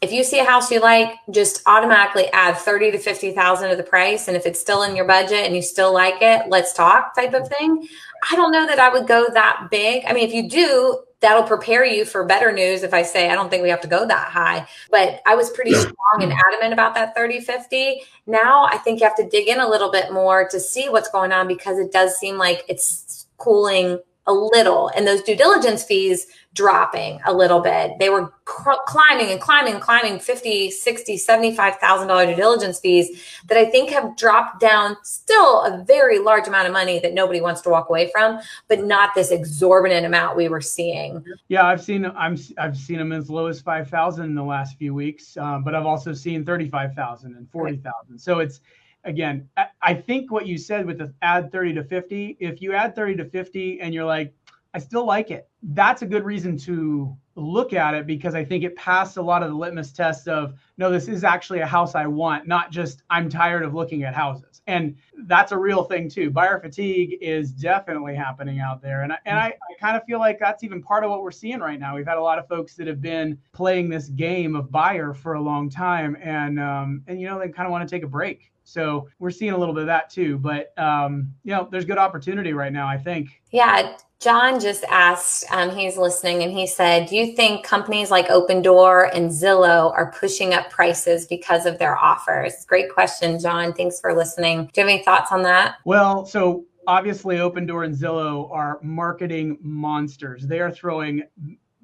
if 0.01 0.13
you 0.13 0.23
see 0.23 0.39
a 0.39 0.45
house 0.45 0.71
you 0.71 0.81
like, 0.81 1.17
just 1.31 1.63
automatically 1.67 2.29
add 2.29 2.57
30 2.57 2.93
to 2.93 2.99
50,000 2.99 3.71
of 3.71 3.77
the 3.77 3.83
price. 3.83 4.29
And 4.29 4.37
if 4.37 4.47
it's 4.47 4.61
still 4.61 4.83
in 4.85 4.95
your 4.95 5.05
budget 5.05 5.45
and 5.45 5.57
you 5.57 5.63
still 5.63 5.93
like 5.93 6.23
it, 6.23 6.49
let's 6.49 6.73
talk 6.73 7.15
type 7.15 7.35
of 7.35 7.49
thing. 7.49 7.89
I 8.31 8.37
don't 8.37 8.53
know 8.53 8.67
that 8.67 8.79
I 8.79 8.91
would 8.91 9.09
go 9.09 9.27
that 9.33 9.69
big. 9.71 10.05
I 10.07 10.13
mean, 10.13 10.27
if 10.27 10.33
you 10.33 10.49
do, 10.49 11.03
that'll 11.21 11.43
prepare 11.43 11.85
you 11.85 12.05
for 12.05 12.25
better 12.25 12.53
news 12.53 12.85
if 12.85 12.95
I 12.95 13.03
say 13.03 13.29
I 13.29 13.35
don't 13.35 13.51
think 13.51 13.63
we 13.63 13.71
have 13.71 13.81
to 13.81 13.89
go 13.89 14.07
that 14.07 14.29
high. 14.29 14.69
But 14.91 15.21
I 15.27 15.35
was 15.35 15.51
pretty 15.51 15.75
strong 15.75 15.95
and 16.21 16.33
adamant 16.33 16.73
about 16.73 16.95
that 16.95 17.15
30 17.17 17.41
50. 17.41 18.03
Now 18.27 18.67
I 18.67 18.79
think 18.79 19.01
you 19.01 19.07
have 19.07 19.17
to 19.17 19.29
dig 19.29 19.49
in 19.49 19.59
a 19.59 19.69
little 19.69 19.91
bit 19.91 20.13
more 20.13 20.49
to 20.49 20.61
see 20.61 20.89
what's 20.89 21.11
going 21.11 21.33
on 21.33 21.49
because 21.49 21.79
it 21.79 21.93
does 21.93 22.17
seem 22.19 22.39
like 22.39 22.65
it's 22.69 23.27
cooling 23.37 23.99
a 24.29 24.33
little 24.33 24.91
and 24.95 25.07
those 25.07 25.23
due 25.23 25.37
diligence 25.37 25.83
fees 25.83 26.27
dropping 26.55 27.21
a 27.27 27.33
little 27.33 27.61
bit. 27.61 27.93
They 27.99 28.11
were 28.11 28.33
cr- 28.45 28.71
climbing 28.87 29.31
and 29.31 29.41
climbing 29.41 29.75
and 29.75 29.83
climbing 29.83 30.19
50 30.19 30.71
60 30.71 31.17
75000 31.17 32.09
dollar 32.09 32.27
due 32.27 32.35
diligence 32.35 32.81
fees 32.81 33.23
that 33.47 33.59
i 33.59 33.65
think 33.65 33.91
have 33.91 34.17
dropped 34.17 34.59
down 34.61 34.97
still 35.03 35.61
a 35.63 35.85
very 35.85 36.19
large 36.19 36.49
amount 36.49 36.67
of 36.67 36.73
money 36.73 36.99
that 36.99 37.13
nobody 37.13 37.41
wants 37.41 37.61
to 37.61 37.69
walk 37.69 37.89
away 37.91 38.11
from 38.11 38.41
but 38.67 38.85
not 38.85 39.15
this 39.15 39.31
exorbitant 39.31 40.07
amount 40.07 40.37
we 40.37 40.49
were 40.49 40.61
seeing. 40.61 41.23
Yeah 41.49 41.67
i've 41.67 41.83
seen 41.83 42.07
i'm 42.07 42.39
i've 42.57 42.77
seen 42.77 42.99
them 42.99 43.13
as 43.13 43.29
low 43.29 43.47
as 43.47 43.61
5000 43.61 44.25
in 44.25 44.35
the 44.35 44.43
last 44.43 44.79
few 44.79 44.95
weeks 44.95 45.37
um, 45.37 45.63
but 45.63 45.75
i've 45.75 45.87
also 45.87 46.13
seen 46.15 46.45
35000 46.45 47.37
and 47.37 47.51
40000 47.51 48.19
so 48.19 48.39
it's 48.39 48.61
again, 49.05 49.49
I 49.83 49.95
think 49.95 50.31
what 50.31 50.47
you 50.47 50.59
said 50.59 50.87
with 50.87 50.99
the 50.99 51.13
add 51.23 51.51
30 51.53 51.75
to 51.75 51.85
50, 51.85 52.37
if 52.41 52.61
you 52.61 52.75
add 52.75 52.95
30 52.95 53.17
to 53.17 53.25
50 53.25 53.81
and 53.81 53.95
you're 53.95 54.05
like, 54.05 54.35
I 54.75 54.79
still 54.79 55.07
like 55.07 55.31
it, 55.31 55.49
that's 55.63 56.03
a 56.03 56.07
good 56.07 56.25
reason 56.25 56.57
to 56.59 57.17
look 57.35 57.73
at 57.73 57.95
it 57.95 58.07
because 58.07 58.35
I 58.35 58.45
think 58.45 58.65
it 58.65 58.75
passed 58.77 59.17
a 59.17 59.23
lot 59.23 59.43
of 59.43 59.51
the 59.51 59.55
litmus 59.55 59.93
tests 59.93 60.27
of 60.27 60.55
no, 60.77 60.91
this 60.91 61.09
is 61.09 61.25
actually 61.25 61.61
a 61.61 61.67
house 61.67 61.95
I 61.95 62.07
want, 62.07 62.47
not 62.47 62.71
just 62.71 63.03
I'm 63.11 63.29
tired 63.29 63.63
of 63.63 63.75
looking 63.75 64.03
at 64.03 64.15
houses. 64.15 64.61
And 64.67 64.97
that's 65.25 65.53
a 65.53 65.59
real 65.59 65.85
thing 65.85 66.09
too. 66.11 66.31
Buyer 66.31 66.61
fatigue 66.61 67.19
is 67.21 67.53
definitely 67.53 68.15
happening 68.15 68.61
out 68.61 68.83
there. 68.83 69.03
And 69.03 69.13
I, 69.13 69.19
and 69.25 69.39
I, 69.39 69.47
I 69.47 69.75
kind 69.81 69.97
of 69.97 70.05
feel 70.05 70.19
like 70.19 70.39
that's 70.39 70.63
even 70.63 70.83
part 70.83 71.05
of 71.05 71.11
what 71.11 71.23
we're 71.23 71.31
seeing 71.31 71.61
right 71.61 71.79
now. 71.79 71.97
We've 71.97 72.07
had 72.07 72.19
a 72.19 72.23
lot 72.23 72.39
of 72.39 72.47
folks 72.49 72.75
that 72.75 72.87
have 72.87 73.01
been 73.01 73.39
playing 73.53 73.89
this 73.89 74.09
game 74.09 74.55
of 74.55 74.71
buyer 74.71 75.15
for 75.15 75.35
a 75.35 75.41
long 75.41 75.71
time 75.71 76.17
and, 76.23 76.61
um, 76.61 77.03
and 77.07 77.21
you 77.21 77.27
know, 77.27 77.39
they 77.39 77.49
kind 77.49 77.67
of 77.67 77.73
want 77.73 77.89
to 77.89 77.95
take 77.95 78.03
a 78.03 78.09
break 78.09 78.53
so 78.69 79.09
we're 79.19 79.31
seeing 79.31 79.53
a 79.53 79.59
little 79.59 79.73
bit 79.75 79.81
of 79.81 79.87
that 79.87 80.11
too. 80.11 80.37
But 80.37 80.79
um, 80.79 81.33
you 81.43 81.53
know, 81.53 81.69
there's 81.71 81.87
good 81.87 81.97
opportunity 81.97 82.53
right 82.53 82.73
now, 82.73 82.87
I 82.87 82.99
think. 82.99 83.41
Yeah. 83.51 83.97
John 84.21 84.61
just 84.61 84.85
asked, 84.91 85.45
um, 85.51 85.75
he's 85.75 85.97
listening, 85.97 86.43
and 86.43 86.53
he 86.53 86.67
said, 86.67 87.09
Do 87.09 87.17
you 87.17 87.35
think 87.35 87.65
companies 87.65 88.11
like 88.11 88.29
Opendoor 88.29 89.11
and 89.15 89.31
Zillow 89.31 89.93
are 89.93 90.13
pushing 90.13 90.55
up 90.55 90.71
prices 90.71 91.27
because 91.27 91.67
of 91.67 91.79
their 91.79 91.97
offers? 91.97 92.65
Great 92.67 92.93
question, 92.93 93.39
John. 93.39 93.73
Thanks 93.73 94.01
for 94.01 94.15
listening. 94.15 94.71
Do 94.73 94.81
you 94.81 94.87
have 94.87 94.95
any 94.95 95.03
thoughts 95.03 95.33
on 95.33 95.43
that? 95.45 95.77
Well, 95.85 96.27
so 96.27 96.65
obviously, 96.87 97.37
Opendoor 97.37 97.85
and 97.85 97.95
Zillow 97.95 98.51
are 98.53 98.79
marketing 98.83 99.59
monsters. 99.61 100.47
They 100.47 100.61
are 100.61 100.71
throwing 100.71 101.23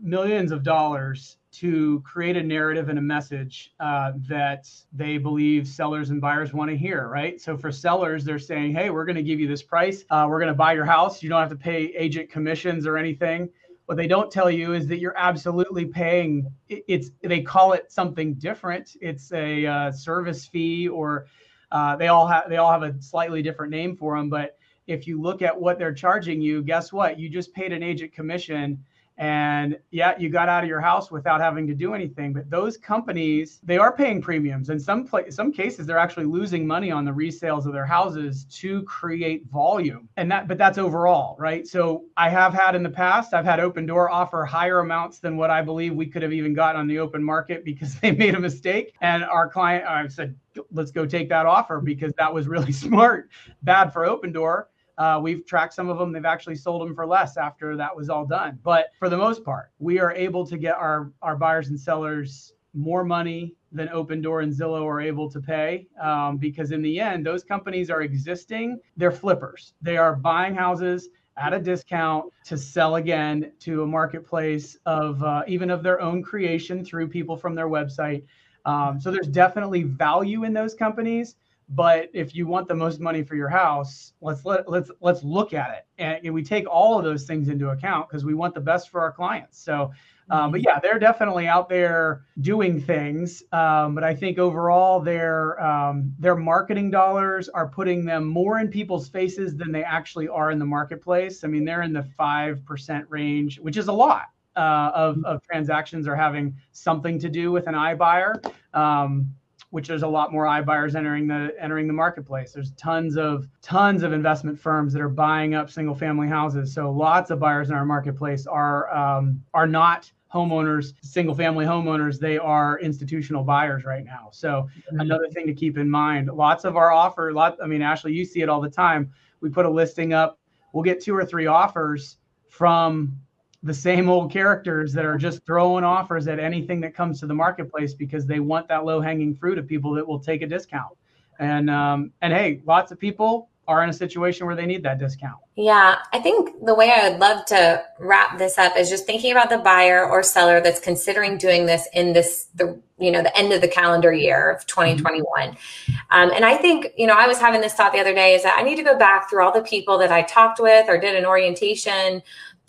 millions 0.04 0.52
of 0.52 0.62
dollars 0.62 1.38
to 1.50 2.00
create 2.04 2.36
a 2.36 2.42
narrative 2.42 2.88
and 2.88 2.98
a 2.98 3.02
message 3.02 3.72
uh, 3.80 4.12
that 4.28 4.68
they 4.92 5.16
believe 5.16 5.66
sellers 5.66 6.10
and 6.10 6.20
buyers 6.20 6.52
want 6.52 6.70
to 6.70 6.76
hear, 6.76 7.08
right? 7.08 7.40
So 7.40 7.56
for 7.56 7.72
sellers, 7.72 8.24
they're 8.24 8.38
saying, 8.38 8.74
hey, 8.74 8.90
we're 8.90 9.04
going 9.04 9.16
to 9.16 9.22
give 9.22 9.40
you 9.40 9.48
this 9.48 9.62
price. 9.62 10.04
Uh, 10.10 10.26
we're 10.28 10.40
going 10.40 10.48
to 10.48 10.54
buy 10.54 10.74
your 10.74 10.84
house. 10.84 11.22
You 11.22 11.28
don't 11.30 11.40
have 11.40 11.50
to 11.50 11.56
pay 11.56 11.94
agent 11.96 12.28
commissions 12.28 12.86
or 12.86 12.98
anything. 12.98 13.48
What 13.86 13.96
they 13.96 14.06
don't 14.06 14.30
tell 14.30 14.50
you 14.50 14.74
is 14.74 14.86
that 14.88 14.98
you're 14.98 15.16
absolutely 15.16 15.86
paying. 15.86 16.50
It's 16.68 17.10
they 17.22 17.42
call 17.42 17.72
it 17.72 17.92
something 17.92 18.34
different. 18.34 18.96
It's 19.00 19.30
a 19.32 19.66
uh, 19.66 19.92
service 19.92 20.46
fee, 20.46 20.88
or 20.88 21.26
uh, 21.70 21.94
they 21.96 22.08
all 22.08 22.26
have 22.26 22.48
they 22.48 22.56
all 22.56 22.72
have 22.72 22.82
a 22.82 23.00
slightly 23.02 23.42
different 23.42 23.70
name 23.70 23.94
for 23.94 24.16
them. 24.16 24.30
But 24.30 24.56
if 24.86 25.06
you 25.06 25.20
look 25.20 25.42
at 25.42 25.58
what 25.58 25.78
they're 25.78 25.92
charging 25.92 26.40
you, 26.40 26.62
guess 26.62 26.92
what? 26.94 27.18
You 27.18 27.28
just 27.28 27.52
paid 27.52 27.72
an 27.72 27.82
agent 27.82 28.14
commission 28.14 28.82
and 29.16 29.78
yeah 29.92 30.14
you 30.18 30.28
got 30.28 30.48
out 30.48 30.64
of 30.64 30.68
your 30.68 30.80
house 30.80 31.10
without 31.10 31.40
having 31.40 31.66
to 31.68 31.74
do 31.74 31.94
anything 31.94 32.32
but 32.32 32.50
those 32.50 32.76
companies 32.76 33.60
they 33.62 33.78
are 33.78 33.94
paying 33.94 34.20
premiums. 34.20 34.70
In 34.70 34.80
some 34.80 35.06
pla- 35.06 35.30
some 35.30 35.52
cases 35.52 35.86
they're 35.86 35.98
actually 35.98 36.26
losing 36.26 36.66
money 36.66 36.90
on 36.90 37.04
the 37.04 37.12
resales 37.12 37.64
of 37.64 37.72
their 37.72 37.86
houses 37.86 38.44
to 38.46 38.82
create 38.82 39.46
volume. 39.46 40.08
And 40.16 40.30
that 40.32 40.48
but 40.48 40.58
that's 40.58 40.78
overall 40.78 41.36
right? 41.38 41.66
So 41.66 42.04
i 42.16 42.28
have 42.28 42.52
had 42.52 42.74
in 42.74 42.82
the 42.82 42.90
past 42.90 43.34
i've 43.34 43.44
had 43.44 43.60
Opendoor 43.60 44.10
offer 44.10 44.44
higher 44.44 44.80
amounts 44.80 45.18
than 45.18 45.36
what 45.36 45.50
i 45.50 45.62
believe 45.62 45.94
we 45.94 46.06
could 46.06 46.22
have 46.22 46.32
even 46.32 46.52
gotten 46.54 46.80
on 46.80 46.88
the 46.88 46.98
open 46.98 47.22
market 47.22 47.64
because 47.64 47.94
they 48.00 48.10
made 48.10 48.34
a 48.34 48.40
mistake. 48.40 48.94
And 49.00 49.24
our 49.24 49.48
client 49.48 49.86
i've 49.86 50.12
said 50.12 50.34
let's 50.72 50.90
go 50.90 51.06
take 51.06 51.28
that 51.28 51.46
offer 51.46 51.80
because 51.80 52.12
that 52.18 52.32
was 52.32 52.48
really 52.48 52.72
smart 52.84 53.30
bad 53.62 53.92
for 53.92 54.06
Opendoor 54.06 54.64
uh, 54.98 55.20
we've 55.22 55.44
tracked 55.46 55.74
some 55.74 55.88
of 55.88 55.98
them. 55.98 56.12
They've 56.12 56.24
actually 56.24 56.56
sold 56.56 56.82
them 56.82 56.94
for 56.94 57.06
less 57.06 57.36
after 57.36 57.76
that 57.76 57.94
was 57.94 58.08
all 58.10 58.24
done. 58.24 58.58
But 58.62 58.90
for 58.98 59.08
the 59.08 59.16
most 59.16 59.44
part, 59.44 59.70
we 59.78 59.98
are 59.98 60.12
able 60.12 60.46
to 60.46 60.56
get 60.56 60.74
our, 60.76 61.12
our 61.22 61.36
buyers 61.36 61.68
and 61.68 61.78
sellers 61.78 62.52
more 62.74 63.04
money 63.04 63.54
than 63.72 63.88
Opendoor 63.88 64.42
and 64.42 64.52
Zillow 64.52 64.84
are 64.84 65.00
able 65.00 65.30
to 65.30 65.40
pay 65.40 65.86
um, 66.00 66.36
because 66.36 66.70
in 66.70 66.82
the 66.82 67.00
end, 67.00 67.24
those 67.24 67.44
companies 67.44 67.90
are 67.90 68.02
existing. 68.02 68.80
They're 68.96 69.12
flippers. 69.12 69.74
They 69.82 69.96
are 69.96 70.14
buying 70.14 70.54
houses 70.54 71.08
at 71.36 71.52
a 71.52 71.58
discount 71.58 72.32
to 72.44 72.56
sell 72.56 72.96
again 72.96 73.52
to 73.60 73.82
a 73.82 73.86
marketplace 73.86 74.76
of 74.86 75.22
uh, 75.22 75.42
even 75.48 75.70
of 75.70 75.82
their 75.82 76.00
own 76.00 76.22
creation 76.22 76.84
through 76.84 77.08
people 77.08 77.36
from 77.36 77.54
their 77.54 77.68
website. 77.68 78.24
Um, 78.64 79.00
so 79.00 79.10
there's 79.10 79.28
definitely 79.28 79.82
value 79.82 80.44
in 80.44 80.52
those 80.52 80.74
companies 80.74 81.36
but 81.68 82.10
if 82.12 82.34
you 82.34 82.46
want 82.46 82.68
the 82.68 82.74
most 82.74 83.00
money 83.00 83.22
for 83.22 83.36
your 83.36 83.48
house 83.48 84.12
let's 84.20 84.44
let 84.44 84.68
let's 84.68 84.90
let's 85.00 85.22
look 85.22 85.52
at 85.52 85.70
it. 85.70 85.86
And 85.98 86.34
we 86.34 86.42
take 86.42 86.68
all 86.68 86.98
of 86.98 87.04
those 87.04 87.24
things 87.24 87.48
into 87.48 87.70
account 87.70 88.08
because 88.08 88.24
we 88.24 88.34
want 88.34 88.54
the 88.54 88.60
best 88.60 88.90
for 88.90 89.00
our 89.00 89.12
clients. 89.12 89.58
So 89.58 89.92
um, 90.30 90.52
but 90.52 90.62
yeah 90.62 90.78
they're 90.80 90.98
definitely 90.98 91.46
out 91.46 91.68
there 91.68 92.24
doing 92.40 92.80
things. 92.80 93.42
Um, 93.52 93.94
but 93.94 94.04
i 94.04 94.14
think 94.14 94.38
overall 94.38 95.00
their 95.00 95.62
um, 95.64 96.12
their 96.18 96.36
marketing 96.36 96.90
dollars 96.90 97.48
are 97.48 97.68
putting 97.68 98.04
them 98.04 98.26
more 98.26 98.58
in 98.58 98.68
people's 98.68 99.08
faces 99.08 99.56
than 99.56 99.72
they 99.72 99.84
actually 99.84 100.28
are 100.28 100.50
in 100.50 100.58
the 100.58 100.66
marketplace. 100.66 101.44
I 101.44 101.48
mean 101.48 101.64
they're 101.64 101.82
in 101.82 101.92
the 101.92 102.06
5% 102.18 103.04
range 103.08 103.58
which 103.60 103.76
is 103.76 103.88
a 103.88 103.92
lot 103.92 104.26
uh, 104.56 104.90
of, 104.94 105.24
of 105.24 105.42
transactions 105.42 106.06
are 106.06 106.16
having 106.16 106.56
something 106.72 107.18
to 107.18 107.28
do 107.28 107.50
with 107.52 107.66
an 107.66 107.74
iBuyer. 107.74 108.52
Um, 108.72 109.34
which 109.74 109.88
there's 109.88 110.04
a 110.04 110.08
lot 110.08 110.30
more 110.30 110.44
iBuyers 110.44 110.94
entering 110.94 111.26
the 111.26 111.52
entering 111.58 111.88
the 111.88 111.92
marketplace. 111.92 112.52
There's 112.52 112.70
tons 112.76 113.16
of 113.16 113.48
tons 113.60 114.04
of 114.04 114.12
investment 114.12 114.56
firms 114.56 114.92
that 114.92 115.02
are 115.02 115.08
buying 115.08 115.56
up 115.56 115.68
single 115.68 115.96
family 115.96 116.28
houses. 116.28 116.72
So 116.72 116.92
lots 116.92 117.32
of 117.32 117.40
buyers 117.40 117.70
in 117.70 117.74
our 117.74 117.84
marketplace 117.84 118.46
are 118.46 118.88
um, 118.94 119.42
are 119.52 119.66
not 119.66 120.12
homeowners, 120.32 120.92
single 121.02 121.34
family 121.34 121.64
homeowners. 121.64 122.20
They 122.20 122.38
are 122.38 122.78
institutional 122.78 123.42
buyers 123.42 123.84
right 123.84 124.04
now. 124.04 124.28
So 124.30 124.68
mm-hmm. 124.78 125.00
another 125.00 125.26
thing 125.30 125.44
to 125.48 125.54
keep 125.54 125.76
in 125.76 125.90
mind. 125.90 126.28
Lots 126.28 126.64
of 126.64 126.76
our 126.76 126.92
offer, 126.92 127.32
lot. 127.32 127.58
I 127.60 127.66
mean, 127.66 127.82
Ashley, 127.82 128.12
you 128.12 128.24
see 128.24 128.42
it 128.42 128.48
all 128.48 128.60
the 128.60 128.70
time. 128.70 129.12
We 129.40 129.50
put 129.50 129.66
a 129.66 129.70
listing 129.70 130.12
up. 130.12 130.38
We'll 130.72 130.84
get 130.84 131.00
two 131.00 131.16
or 131.16 131.26
three 131.26 131.46
offers 131.46 132.18
from 132.48 133.18
the 133.64 133.74
same 133.74 134.10
old 134.10 134.30
characters 134.30 134.92
that 134.92 135.06
are 135.06 135.16
just 135.16 135.44
throwing 135.46 135.84
offers 135.84 136.28
at 136.28 136.38
anything 136.38 136.80
that 136.82 136.94
comes 136.94 137.18
to 137.20 137.26
the 137.26 137.34
marketplace 137.34 137.94
because 137.94 138.26
they 138.26 138.38
want 138.38 138.68
that 138.68 138.84
low 138.84 139.00
hanging 139.00 139.34
fruit 139.34 139.58
of 139.58 139.66
people 139.66 139.92
that 139.94 140.06
will 140.06 140.20
take 140.20 140.42
a 140.42 140.46
discount. 140.46 140.96
And 141.40 141.68
um, 141.70 142.12
and 142.20 142.32
hey, 142.32 142.60
lots 142.64 142.92
of 142.92 142.98
people 143.00 143.48
are 143.66 143.82
in 143.82 143.88
a 143.88 143.94
situation 143.94 144.46
where 144.46 144.54
they 144.54 144.66
need 144.66 144.82
that 144.82 144.98
discount. 144.98 145.38
Yeah, 145.56 145.96
I 146.12 146.20
think 146.20 146.64
the 146.64 146.74
way 146.74 146.92
I 146.94 147.08
would 147.08 147.18
love 147.18 147.46
to 147.46 147.82
wrap 147.98 148.36
this 148.38 148.58
up 148.58 148.76
is 148.76 148.90
just 148.90 149.06
thinking 149.06 149.32
about 149.32 149.48
the 149.48 149.58
buyer 149.58 150.06
or 150.06 150.22
seller 150.22 150.60
that's 150.60 150.78
considering 150.78 151.38
doing 151.38 151.64
this 151.64 151.88
in 151.94 152.12
this 152.12 152.48
the 152.54 152.78
you 152.98 153.10
know 153.10 153.22
the 153.22 153.36
end 153.36 153.52
of 153.52 153.62
the 153.62 153.68
calendar 153.68 154.12
year 154.12 154.50
of 154.50 154.66
2021. 154.66 155.24
Mm-hmm. 155.24 155.92
Um, 156.10 156.30
and 156.32 156.44
I 156.44 156.56
think 156.56 156.88
you 156.96 157.06
know 157.06 157.14
I 157.14 157.26
was 157.26 157.38
having 157.38 157.62
this 157.62 157.72
thought 157.72 157.92
the 157.92 158.00
other 158.00 158.14
day 158.14 158.34
is 158.34 158.42
that 158.42 158.56
I 158.58 158.62
need 158.62 158.76
to 158.76 158.84
go 158.84 158.98
back 158.98 159.30
through 159.30 159.42
all 159.42 159.52
the 159.52 159.62
people 159.62 159.96
that 159.98 160.12
I 160.12 160.22
talked 160.22 160.60
with 160.60 160.88
or 160.88 160.98
did 160.98 161.16
an 161.16 161.24
orientation 161.24 162.22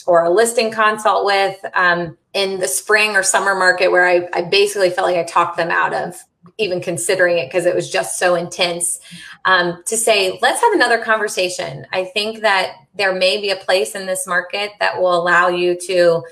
or 0.06 0.24
a 0.24 0.30
listing 0.30 0.72
consult 0.72 1.26
with 1.26 1.64
um, 1.74 2.18
in 2.34 2.60
the 2.60 2.68
spring 2.68 3.16
or 3.16 3.24
summer 3.24 3.56
market 3.56 3.92
where 3.92 4.06
I, 4.06 4.28
I 4.34 4.42
basically 4.44 4.90
felt 4.90 5.08
like 5.08 5.18
I 5.18 5.24
talked 5.24 5.58
them 5.58 5.72
out 5.72 5.94
of 5.94 6.16
even 6.58 6.82
considering 6.82 7.38
it 7.38 7.48
because 7.48 7.66
it 7.66 7.76
was 7.76 7.90
just 7.90 8.20
so 8.20 8.36
intense. 8.36 9.00
Um, 9.46 9.82
to 9.88 9.98
say 9.98 10.40
let's 10.42 10.62
have 10.62 10.74
another 10.74 11.00
conversation. 11.00 11.86
I 11.92 12.06
think 12.06 12.42
that 12.42 12.76
there 12.96 13.14
may 13.14 13.42
be 13.42 13.50
a 13.50 13.56
place 13.56 13.96
in 13.96 14.06
this 14.06 14.28
market 14.28 14.72
that 14.80 15.00
will 15.02 15.16
allow 15.16 15.48
you 15.48 15.78
to 15.88 16.24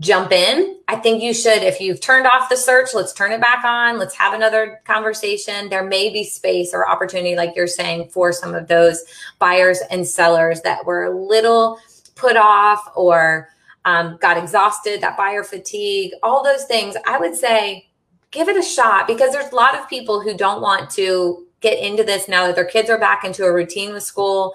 jump 0.00 0.32
in. 0.32 0.78
I 0.88 0.96
think 0.96 1.22
you 1.22 1.32
should 1.32 1.62
if 1.62 1.80
you've 1.80 2.00
turned 2.00 2.26
off 2.26 2.48
the 2.48 2.56
search 2.56 2.88
let's 2.92 3.12
turn 3.12 3.30
it 3.30 3.40
back 3.40 3.64
on. 3.64 3.98
Let's 3.98 4.16
have 4.16 4.34
another 4.34 4.80
conversation. 4.84 5.68
There 5.68 5.84
may 5.84 6.12
be 6.12 6.24
space 6.24 6.74
or 6.74 6.88
opportunity 6.88 7.36
like 7.36 7.54
you're 7.54 7.68
saying 7.68 8.08
for 8.10 8.32
some 8.32 8.54
of 8.54 8.66
those 8.66 9.04
buyers 9.38 9.80
and 9.90 10.06
sellers 10.06 10.60
that 10.62 10.84
were 10.84 11.04
a 11.04 11.16
little 11.16 11.78
put 12.14 12.36
off 12.36 12.92
or 12.96 13.48
um, 13.84 14.18
got 14.20 14.36
exhausted, 14.36 15.00
that 15.00 15.16
buyer 15.16 15.42
fatigue, 15.42 16.12
all 16.22 16.44
those 16.44 16.64
things, 16.64 16.96
I 17.06 17.18
would 17.18 17.34
say 17.34 17.88
give 18.30 18.48
it 18.48 18.56
a 18.56 18.62
shot 18.62 19.06
because 19.06 19.32
there's 19.32 19.52
a 19.52 19.56
lot 19.56 19.74
of 19.74 19.88
people 19.88 20.20
who 20.20 20.36
don't 20.36 20.62
want 20.62 20.90
to 20.90 21.46
get 21.60 21.78
into 21.78 22.02
this 22.02 22.28
now 22.28 22.46
that 22.46 22.54
their 22.54 22.64
kids 22.64 22.90
are 22.90 22.98
back 22.98 23.24
into 23.24 23.44
a 23.44 23.52
routine 23.52 23.92
with 23.92 24.02
school. 24.02 24.54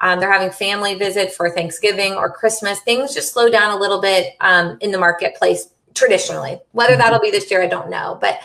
Um, 0.00 0.20
they're 0.20 0.32
having 0.32 0.50
family 0.50 0.94
visit 0.94 1.32
for 1.32 1.50
Thanksgiving 1.50 2.14
or 2.14 2.30
Christmas. 2.30 2.80
Things 2.80 3.14
just 3.14 3.32
slow 3.32 3.50
down 3.50 3.76
a 3.76 3.80
little 3.80 4.00
bit 4.00 4.34
um, 4.40 4.78
in 4.80 4.90
the 4.90 4.98
marketplace 4.98 5.68
traditionally. 5.94 6.58
Whether 6.72 6.92
mm-hmm. 6.92 7.00
that'll 7.00 7.20
be 7.20 7.30
this 7.30 7.50
year, 7.50 7.62
I 7.62 7.66
don't 7.66 7.90
know. 7.90 8.16
But 8.20 8.40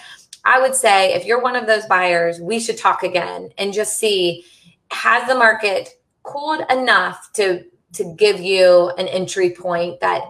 I 0.45 0.60
would 0.60 0.76
say 0.76 1.13
if 1.13 1.26
you're 1.26 1.41
one 1.41 1.56
of 1.56 1.67
those 1.67 1.86
buyers, 1.86 2.39
we 2.39 2.60
should 2.60 2.78
talk 2.78 3.04
again 3.04 3.49
and 3.58 3.71
just 3.71 3.97
see 3.97 4.45
has 4.91 5.28
the 5.28 5.36
market 5.36 5.89
cooled 6.23 6.62
enough 6.69 7.32
to 7.34 7.63
to 7.93 8.15
give 8.17 8.39
you 8.39 8.89
an 8.97 9.08
entry 9.08 9.51
point 9.51 9.99
that 10.01 10.23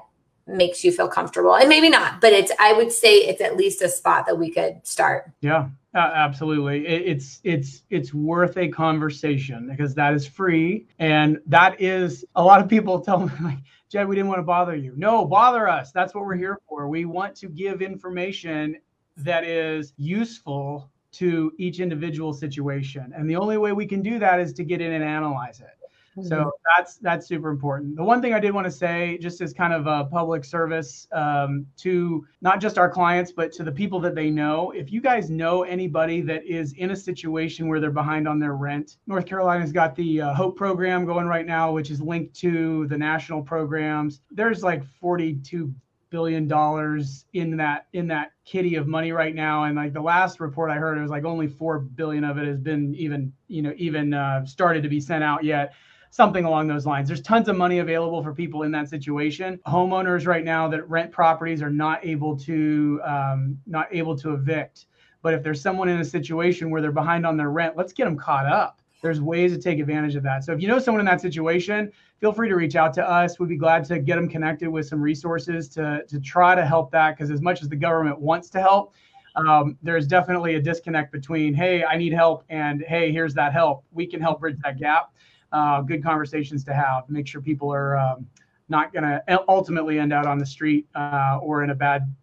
makes 0.45 0.83
you 0.83 0.91
feel 0.91 1.07
comfortable. 1.07 1.55
And 1.55 1.69
maybe 1.69 1.89
not 1.89 2.19
but 2.19 2.33
it's 2.33 2.51
i 2.59 2.73
would 2.73 2.91
say 2.91 3.15
it's 3.15 3.41
at 3.41 3.55
least 3.55 3.81
a 3.81 3.89
spot 3.89 4.25
that 4.25 4.37
we 4.37 4.51
could 4.51 4.85
start. 4.85 5.31
Yeah 5.41 5.69
uh, 5.95 6.11
absolutely. 6.15 6.87
It, 6.87 7.03
it's 7.05 7.39
it's 7.43 7.83
it's 7.89 8.13
worth 8.13 8.57
a 8.57 8.67
conversation 8.67 9.67
because 9.69 9.93
that 9.95 10.13
is 10.13 10.25
free. 10.25 10.87
And 10.97 11.39
that 11.45 11.79
is 11.79 12.25
a 12.35 12.43
lot 12.43 12.61
of 12.61 12.67
people 12.67 12.99
tell 12.99 13.19
me 13.19 13.31
like 13.43 13.59
jed 13.89 14.07
we 14.07 14.15
didn't 14.15 14.29
want 14.29 14.39
to 14.39 14.43
bother 14.43 14.75
you. 14.75 14.93
No 14.97 15.25
bother 15.25 15.67
us. 15.67 15.91
That's 15.91 16.15
what 16.15 16.25
we're 16.25 16.35
here 16.35 16.59
for. 16.67 16.87
We 16.87 17.05
want 17.05 17.35
to 17.37 17.49
give 17.49 17.81
information 17.81 18.77
that 19.17 19.43
is 19.43 19.93
useful 19.97 20.89
to 21.11 21.53
each 21.59 21.79
individual 21.79 22.33
situation. 22.33 23.13
And 23.15 23.29
the 23.29 23.35
only 23.35 23.59
way 23.59 23.71
we 23.71 23.85
can 23.85 24.01
do 24.01 24.17
that 24.17 24.39
is 24.39 24.51
to 24.53 24.63
get 24.63 24.81
in 24.81 24.93
and 24.93 25.03
analyze 25.03 25.59
it 25.59 25.82
Mm-hmm. 26.17 26.27
So 26.27 26.51
that's 26.75 26.97
that's 26.97 27.27
super 27.27 27.49
important. 27.49 27.95
The 27.95 28.03
one 28.03 28.21
thing 28.21 28.33
I 28.33 28.39
did 28.39 28.53
want 28.53 28.65
to 28.65 28.71
say, 28.71 29.17
just 29.19 29.41
as 29.41 29.51
kind 29.51 29.73
of 29.73 29.87
a 29.87 30.05
public 30.05 30.45
service 30.45 31.07
um, 31.11 31.65
to 31.77 32.25
not 32.41 32.61
just 32.61 32.77
our 32.77 32.89
clients, 32.89 33.31
but 33.31 33.51
to 33.53 33.63
the 33.63 33.71
people 33.71 33.99
that 34.01 34.13
they 34.13 34.29
know, 34.29 34.71
if 34.71 34.91
you 34.91 35.01
guys 35.01 35.29
know 35.29 35.63
anybody 35.63 36.21
that 36.21 36.45
is 36.45 36.73
in 36.73 36.91
a 36.91 36.95
situation 36.95 37.67
where 37.67 37.79
they're 37.79 37.89
behind 37.89 38.27
on 38.27 38.39
their 38.39 38.53
rent, 38.53 38.97
North 39.07 39.25
Carolina's 39.25 39.71
got 39.71 39.95
the 39.95 40.21
uh, 40.21 40.33
Hope 40.35 40.55
program 40.55 41.05
going 41.05 41.25
right 41.25 41.47
now, 41.47 41.71
which 41.71 41.89
is 41.89 41.99
linked 41.99 42.35
to 42.35 42.85
the 42.87 42.97
national 42.97 43.41
programs. 43.41 44.21
There's 44.31 44.63
like 44.63 44.83
42 44.83 45.73
billion 46.11 46.47
dollars 46.47 47.25
in 47.33 47.57
that 47.57 47.87
in 47.93 48.05
that 48.05 48.33
kitty 48.45 48.75
of 48.75 48.85
money 48.85 49.11
right 49.11 49.33
now 49.33 49.63
and 49.63 49.75
like 49.75 49.93
the 49.93 49.99
last 49.99 50.39
report 50.39 50.69
i 50.69 50.75
heard 50.75 50.95
it 50.95 51.01
was 51.01 51.09
like 51.09 51.25
only 51.25 51.47
4 51.47 51.79
billion 51.79 52.23
of 52.23 52.37
it 52.37 52.45
has 52.45 52.59
been 52.59 52.93
even 52.93 53.33
you 53.47 53.63
know 53.63 53.73
even 53.77 54.13
uh, 54.13 54.45
started 54.45 54.83
to 54.83 54.89
be 54.89 54.99
sent 54.99 55.23
out 55.23 55.43
yet 55.43 55.73
something 56.13 56.45
along 56.45 56.67
those 56.67 56.85
lines. 56.85 57.07
There's 57.07 57.23
tons 57.23 57.49
of 57.49 57.57
money 57.57 57.79
available 57.79 58.21
for 58.21 58.35
people 58.35 58.61
in 58.61 58.71
that 58.73 58.87
situation. 58.87 59.59
Homeowners 59.65 60.27
right 60.27 60.43
now 60.43 60.67
that 60.67 60.87
rent 60.87 61.11
properties 61.11 61.59
are 61.63 61.71
not 61.71 62.05
able 62.05 62.37
to 62.37 63.01
um, 63.03 63.57
not 63.65 63.87
able 63.89 64.15
to 64.17 64.35
evict. 64.35 64.85
But 65.23 65.33
if 65.33 65.41
there's 65.41 65.59
someone 65.59 65.89
in 65.89 65.99
a 65.99 66.05
situation 66.05 66.69
where 66.69 66.83
they're 66.83 66.91
behind 66.91 67.25
on 67.25 67.35
their 67.35 67.49
rent, 67.49 67.75
let's 67.75 67.93
get 67.93 68.05
them 68.05 68.15
caught 68.15 68.45
up. 68.45 68.79
There's 69.01 69.21
ways 69.21 69.53
to 69.53 69.59
take 69.59 69.79
advantage 69.79 70.13
of 70.13 70.21
that. 70.21 70.43
So 70.43 70.53
if 70.53 70.61
you 70.61 70.67
know 70.67 70.77
someone 70.77 70.99
in 70.99 71.07
that 71.07 71.19
situation, 71.19 71.91
feel 72.19 72.31
free 72.31 72.47
to 72.47 72.55
reach 72.55 72.75
out 72.75 72.93
to 72.93 73.09
us. 73.09 73.39
We'd 73.39 73.49
be 73.49 73.57
glad 73.57 73.83
to 73.85 73.97
get 73.97 74.17
them 74.17 74.29
connected 74.29 74.69
with 74.69 74.87
some 74.87 75.01
resources 75.01 75.67
to, 75.69 76.03
to 76.07 76.19
try 76.19 76.53
to 76.53 76.63
help 76.63 76.91
that. 76.91 77.17
Because 77.17 77.31
as 77.31 77.41
much 77.41 77.63
as 77.63 77.69
the 77.69 77.75
government 77.75 78.19
wants 78.19 78.51
to 78.51 78.61
help, 78.61 78.93
um, 79.35 79.79
there's 79.81 80.05
definitely 80.05 80.53
a 80.55 80.61
disconnect 80.61 81.11
between, 81.11 81.55
hey, 81.55 81.83
I 81.83 81.97
need 81.97 82.13
help, 82.13 82.43
and 82.49 82.83
hey, 82.87 83.11
here's 83.11 83.33
that 83.33 83.51
help. 83.51 83.83
We 83.91 84.05
can 84.05 84.21
help 84.21 84.41
bridge 84.41 84.57
that 84.63 84.77
gap 84.77 85.09
uh, 85.53 85.81
good 85.81 86.03
conversations 86.03 86.63
to 86.65 86.73
have. 86.73 87.09
Make 87.09 87.27
sure 87.27 87.39
people 87.39 87.73
are 87.73 87.97
um, 87.97 88.27
not 88.67 88.91
going 88.91 89.03
to 89.03 89.23
ultimately 89.47 89.99
end 89.99 90.11
out 90.11 90.25
on 90.25 90.37
the 90.37 90.45
street 90.45 90.87
uh, 90.95 91.39
or 91.41 91.63
in 91.63 91.69
a 91.69 91.75
bad 91.75 92.13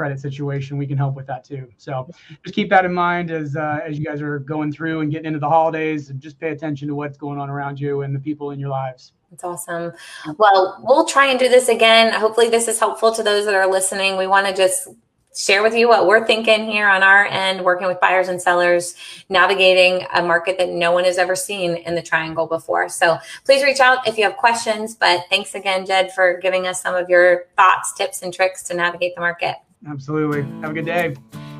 credit 0.00 0.18
situation, 0.18 0.78
we 0.78 0.86
can 0.86 0.96
help 0.96 1.14
with 1.14 1.26
that 1.26 1.44
too. 1.44 1.68
So 1.76 2.08
just 2.42 2.54
keep 2.54 2.70
that 2.70 2.86
in 2.86 2.94
mind 2.94 3.30
as 3.30 3.54
uh, 3.54 3.80
as 3.86 3.98
you 3.98 4.04
guys 4.06 4.22
are 4.22 4.38
going 4.38 4.72
through 4.72 5.02
and 5.02 5.12
getting 5.12 5.26
into 5.26 5.38
the 5.38 5.48
holidays, 5.48 6.08
and 6.08 6.18
just 6.18 6.40
pay 6.40 6.52
attention 6.52 6.88
to 6.88 6.94
what's 6.94 7.18
going 7.18 7.38
on 7.38 7.50
around 7.50 7.78
you 7.78 8.00
and 8.00 8.14
the 8.14 8.18
people 8.18 8.52
in 8.52 8.58
your 8.58 8.70
lives. 8.70 9.12
That's 9.30 9.44
awesome. 9.44 9.92
Well, 10.38 10.80
we'll 10.82 11.04
try 11.04 11.26
and 11.26 11.38
do 11.38 11.50
this 11.50 11.68
again. 11.68 12.14
Hopefully, 12.14 12.48
this 12.48 12.66
is 12.66 12.80
helpful 12.80 13.12
to 13.12 13.22
those 13.22 13.44
that 13.44 13.54
are 13.54 13.70
listening. 13.70 14.16
We 14.16 14.26
want 14.26 14.46
to 14.46 14.54
just 14.54 14.88
share 15.34 15.62
with 15.62 15.74
you 15.74 15.88
what 15.88 16.06
we're 16.06 16.26
thinking 16.26 16.70
here 16.70 16.88
on 16.88 17.02
our 17.02 17.24
end, 17.26 17.64
working 17.64 17.86
with 17.86 18.00
buyers 18.00 18.28
and 18.28 18.40
sellers, 18.40 18.96
navigating 19.28 20.06
a 20.14 20.22
market 20.22 20.58
that 20.58 20.68
no 20.68 20.92
one 20.92 21.04
has 21.04 21.18
ever 21.18 21.36
seen 21.36 21.76
in 21.76 21.94
the 21.94 22.02
triangle 22.02 22.46
before. 22.46 22.88
So 22.88 23.18
please 23.44 23.62
reach 23.62 23.80
out 23.80 24.06
if 24.08 24.18
you 24.18 24.24
have 24.24 24.36
questions. 24.36 24.94
But 24.94 25.24
thanks 25.30 25.54
again, 25.54 25.86
Jed, 25.86 26.12
for 26.12 26.38
giving 26.40 26.66
us 26.66 26.82
some 26.82 26.94
of 26.94 27.08
your 27.08 27.44
thoughts, 27.56 27.92
tips, 27.92 28.22
and 28.22 28.34
tricks 28.34 28.62
to 28.64 28.74
navigate 28.74 29.14
the 29.14 29.20
market. 29.20 29.56
Absolutely. 29.86 30.42
Have 30.60 30.70
a 30.70 30.74
good 30.74 30.86
day. 30.86 31.16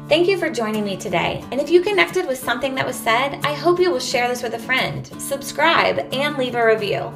Thank 0.08 0.26
you 0.26 0.38
for 0.38 0.50
joining 0.50 0.84
me 0.84 0.96
today. 0.96 1.44
And 1.52 1.60
if 1.60 1.70
you 1.70 1.82
connected 1.82 2.26
with 2.26 2.38
something 2.38 2.74
that 2.74 2.86
was 2.86 2.96
said, 2.96 3.38
I 3.44 3.54
hope 3.54 3.78
you 3.78 3.92
will 3.92 4.00
share 4.00 4.26
this 4.26 4.42
with 4.42 4.54
a 4.54 4.58
friend, 4.58 5.06
subscribe, 5.20 6.00
and 6.12 6.36
leave 6.36 6.56
a 6.56 6.66
review. 6.66 7.12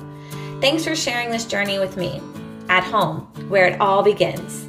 Thanks 0.61 0.85
for 0.85 0.95
sharing 0.95 1.31
this 1.31 1.45
journey 1.45 1.81
with 1.81 1.97
me 1.97 2.23
at 2.69 2.85
home, 2.85 3.23
where 3.49 3.67
it 3.67 3.81
all 3.81 4.05
begins. 4.05 4.69